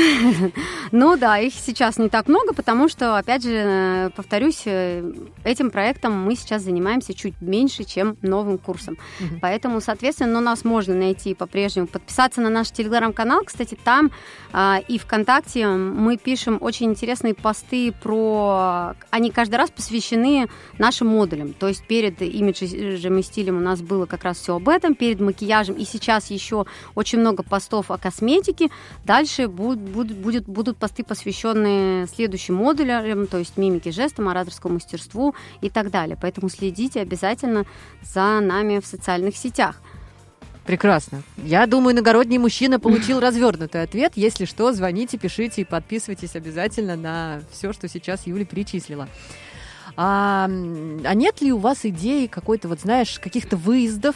[0.92, 5.12] Ну да, их сейчас не так много, потому что, опять же, э, повторюсь, э,
[5.44, 8.96] этим проектом мы сейчас занимаемся чуть меньше, чем новым курсом.
[9.40, 11.88] Поэтому, соответственно, нас можно найти по-прежнему.
[11.88, 14.10] Подписаться на наш телеграм-канал, кстати, там
[14.52, 18.94] а, и ВКонтакте мы пишем очень интересные посты про...
[19.10, 20.48] Они каждый раз посвящены
[20.78, 21.52] нашим модулям.
[21.52, 25.20] То есть перед имиджем и стилем у нас было как раз все об этом, перед
[25.20, 28.68] макияжем и сейчас сейчас еще очень много постов о косметике.
[29.04, 35.68] Дальше будут, будут, будут посты, посвященные следующим модулям, то есть мимике жестам, ораторскому мастерству и
[35.68, 36.16] так далее.
[36.20, 37.64] Поэтому следите обязательно
[38.02, 39.80] за нами в социальных сетях.
[40.64, 41.22] Прекрасно.
[41.36, 44.12] Я думаю, иногородний мужчина получил развернутый ответ.
[44.16, 49.08] Если что, звоните, пишите и подписывайтесь обязательно на все, что сейчас Юля перечислила.
[49.96, 54.14] А, а нет ли у вас идеи какой-то, вот знаешь, каких-то выездов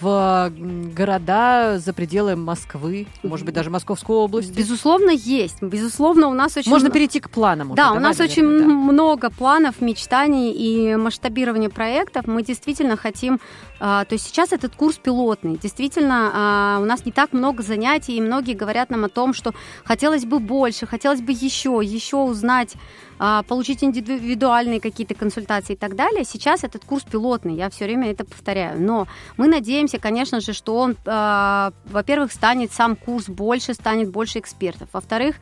[0.00, 0.52] в
[0.94, 4.54] города за пределы Москвы, может быть, даже Московскую область?
[4.54, 5.62] Безусловно, есть.
[5.62, 6.70] Безусловно, у нас очень...
[6.70, 7.68] Можно перейти к планам.
[7.68, 7.76] Уже.
[7.76, 8.74] Да, Давай, у нас наверное, очень да.
[8.74, 12.26] много планов, мечтаний и масштабирования проектов.
[12.26, 13.40] Мы действительно хотим...
[13.80, 15.56] А, то есть сейчас этот курс пилотный.
[15.56, 19.52] Действительно, а, у нас не так много занятий, и многие говорят нам о том, что
[19.84, 22.76] хотелось бы больше, хотелось бы еще, еще узнать
[23.24, 26.24] а, получить индивидуальные какие-то консультации и так далее.
[26.24, 28.80] Сейчас этот курс пилотный, я все время это повторяю.
[28.80, 34.38] Но мы надеемся, конечно же, что он, э, во-первых, станет сам курс больше, станет больше
[34.38, 34.88] экспертов.
[34.92, 35.36] Во-вторых,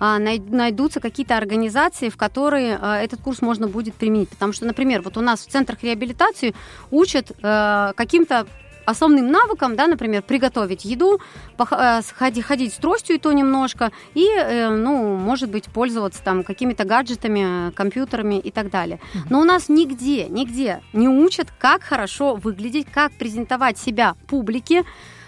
[0.00, 4.28] э, найдутся какие-то организации, в которые э, этот курс можно будет применить.
[4.28, 6.54] Потому что, например, вот у нас в центрах реабилитации
[6.90, 8.46] учат э, каким-то
[8.84, 11.20] основным навыкам, да, например, приготовить еду,
[11.58, 16.84] э, ходить, с тростью и то немножко, и, э, ну, может быть, пользоваться там какими-то
[16.84, 19.00] гаджетами, компьютерами и так далее.
[19.30, 24.84] Но у нас нигде, нигде не учат, как хорошо выглядеть, как презентовать себя публике,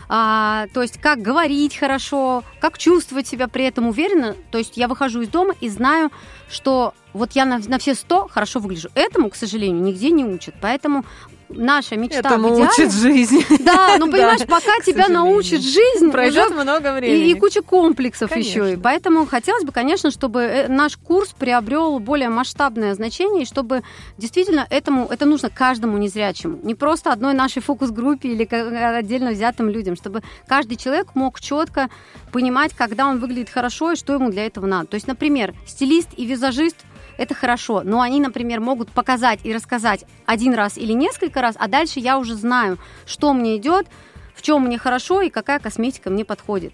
[0.09, 4.37] а, то есть как говорить хорошо, как чувствовать себя при этом уверенно.
[4.51, 6.11] То есть я выхожу из дома и знаю,
[6.49, 8.89] что вот я на, на все сто хорошо выгляжу.
[8.95, 10.55] Этому, к сожалению, нигде не учат.
[10.61, 11.05] Поэтому
[11.49, 12.71] наша мечта Этому в идеале...
[12.71, 13.45] учит жизнь.
[13.61, 17.29] Да, ну понимаешь, пока тебя научит жизнь, пройдет много времени.
[17.29, 18.51] И, и куча комплексов конечно.
[18.51, 18.73] еще.
[18.75, 23.83] И поэтому хотелось бы, конечно, чтобы э, наш курс приобрел более масштабное значение, и чтобы
[24.19, 29.97] действительно этому это нужно каждому незрячему, не просто одной нашей фокус-группе или отдельно взятым людям,
[29.97, 31.89] чтобы каждый человек мог четко
[32.33, 34.89] понимать, когда он выглядит хорошо и что ему для этого надо.
[34.89, 36.77] То есть, например, стилист и визажист–
[37.17, 37.83] это хорошо.
[37.85, 42.19] Но они, например, могут показать и рассказать один раз или несколько раз, а дальше я
[42.19, 43.87] уже знаю, что мне идет,
[44.35, 46.73] в чем мне хорошо и какая косметика мне подходит.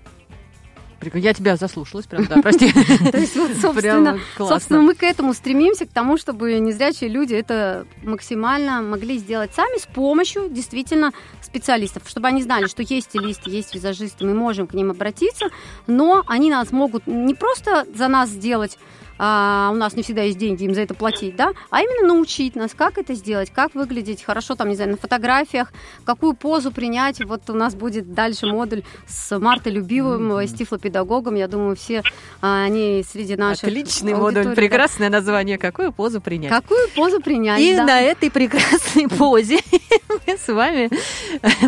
[1.15, 2.73] Я тебя заслушалась, прям, да, прости.
[2.73, 7.87] То есть, вот, собственно, собственно, мы к этому стремимся, к тому, чтобы незрячие люди это
[8.03, 13.75] максимально могли сделать сами с помощью действительно специалистов, чтобы они знали, что есть стилисты, есть
[13.75, 15.47] визажисты, мы можем к ним обратиться,
[15.87, 18.79] но они нас могут не просто за нас сделать
[19.19, 22.57] а, у нас не всегда есть деньги им за это платить, да, а именно научить
[22.57, 25.73] нас, как это сделать, как выглядеть хорошо, там, не знаю, на фотографиях,
[26.05, 27.25] какую позу принять.
[27.25, 30.47] Вот у нас будет дальше модуль с Мартой Любивым, mm-hmm.
[30.47, 31.35] с тифлопедагогом.
[31.35, 32.03] Я думаю, все
[32.41, 35.19] а, они среди наших Отличный модуль, прекрасное да.
[35.19, 35.59] название.
[35.59, 36.51] Какую позу принять?
[36.51, 37.85] Какую позу принять, И да.
[37.85, 39.61] на этой прекрасной позе
[40.27, 40.91] мы с вами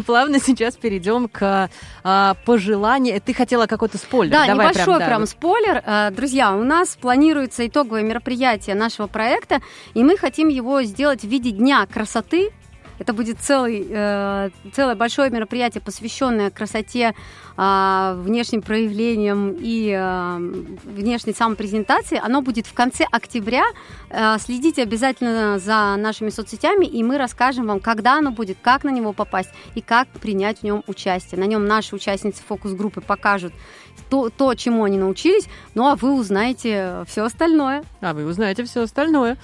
[0.02, 1.70] плавно сейчас перейдем к
[2.02, 3.20] а, пожеланию.
[3.20, 4.32] Ты хотела какой-то спойлер.
[4.32, 5.06] Да, Давай небольшой прям, да.
[5.06, 5.82] прям спойлер.
[5.84, 9.60] А, друзья, у нас планируется планируется итоговое мероприятие нашего проекта,
[9.94, 12.50] и мы хотим его сделать в виде Дня красоты
[12.98, 17.14] это будет целый, э, целое большое мероприятие, посвященное красоте,
[17.56, 20.36] э, внешним проявлениям и э,
[20.84, 22.20] внешней самопрезентации.
[22.24, 23.64] Оно будет в конце октября.
[24.10, 28.90] Э, следите обязательно за нашими соцсетями, и мы расскажем вам, когда оно будет, как на
[28.90, 31.40] него попасть и как принять в нем участие.
[31.40, 33.52] На нем наши участницы фокус-группы покажут
[34.08, 37.84] то, то, чему они научились, ну а вы узнаете все остальное.
[38.00, 39.36] А вы узнаете все остальное.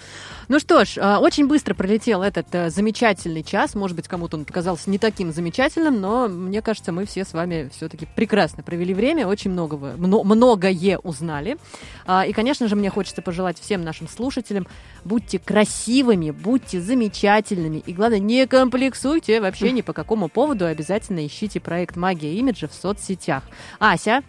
[0.49, 3.75] Ну что ж, а, очень быстро пролетел этот э, замечательный час.
[3.77, 7.71] Может быть, кому-то он показался не таким замечательным, но мне кажется, мы все с вами
[7.73, 11.57] все-таки прекрасно провели время, очень многого, многое узнали.
[12.05, 14.67] А, и, конечно же, мне хочется пожелать всем нашим слушателям,
[15.05, 21.61] будьте красивыми, будьте замечательными, и, главное, не комплексуйте вообще ни по какому поводу, обязательно ищите
[21.61, 23.45] проект «Магия имиджа» в соцсетях.
[23.79, 24.23] Ася,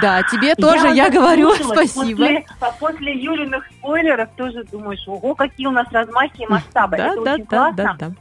[0.00, 2.26] да, тебе тоже я, я говорю спасибо.
[2.26, 2.46] После,
[2.78, 6.96] после Юлиных спойлеров тоже думаешь, ого, какие у нас размахи и масштабы.
[6.96, 7.96] Да, Это да, очень да, классно.
[7.98, 8.12] Да, да.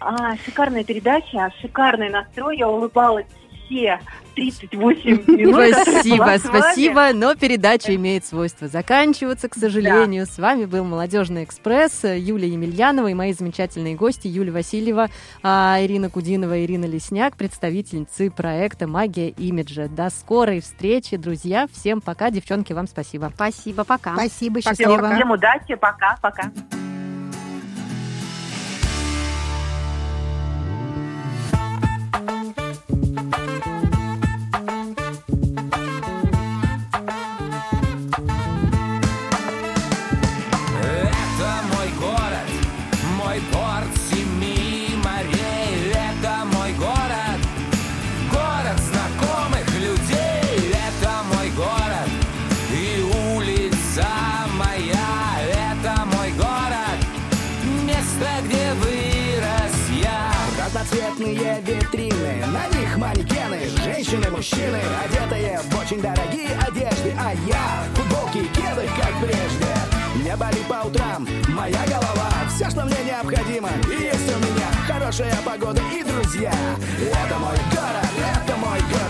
[0.00, 2.56] А, шикарная передача, шикарный настрой.
[2.56, 3.26] Я улыбалась
[3.70, 4.00] все
[4.34, 5.76] 38 минут.
[5.82, 7.10] Спасибо, спасибо.
[7.14, 10.26] Но передача имеет свойство заканчиваться, к сожалению.
[10.26, 10.32] Да.
[10.32, 15.08] С вами был Молодежный экспресс, Юлия Емельянова и мои замечательные гости Юлия Васильева,
[15.42, 19.88] а, Ирина Кудинова, Ирина Лесняк, представительницы проекта «Магия имиджа».
[19.88, 21.66] До скорой встречи, друзья.
[21.72, 22.30] Всем пока.
[22.30, 23.30] Девчонки, вам спасибо.
[23.34, 24.14] Спасибо, пока.
[24.14, 25.14] Спасибо, счастливо.
[25.14, 26.50] Всем удачи, пока, пока.
[64.10, 67.14] Манекены, женщины, мужчины Одетые в очень дорогие одежды.
[67.18, 69.66] А я в футболке и кедах, как прежде.
[70.16, 72.30] Не боли по утрам, моя голова.
[72.54, 74.66] Все, что мне необходимо, есть у меня.
[74.86, 76.52] Хорошая погода и друзья.
[76.52, 79.09] Это мой город, это мой город,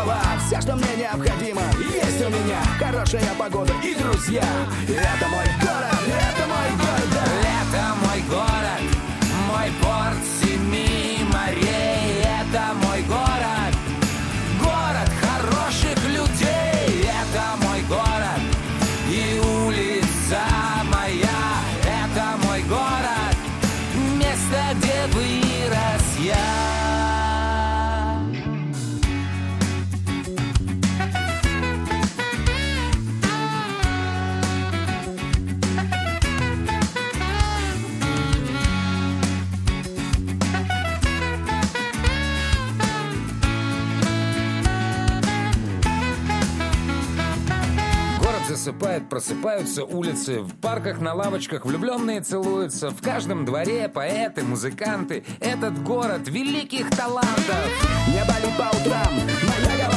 [0.00, 2.60] голова Все, что мне необходимо, есть у меня.
[2.78, 4.42] Хорошая погода и друзья.
[4.88, 7.00] Это мой город, это мой город.
[7.70, 8.82] Это мой город,
[9.48, 10.19] мой порт
[48.70, 50.40] засыпает, просыпаются улицы.
[50.40, 52.90] В парках, на лавочках влюбленные целуются.
[52.90, 55.24] В каждом дворе поэты, музыканты.
[55.40, 57.66] Этот город великих талантов.
[58.08, 59.12] Не болит по утрам
[59.66, 59.89] моя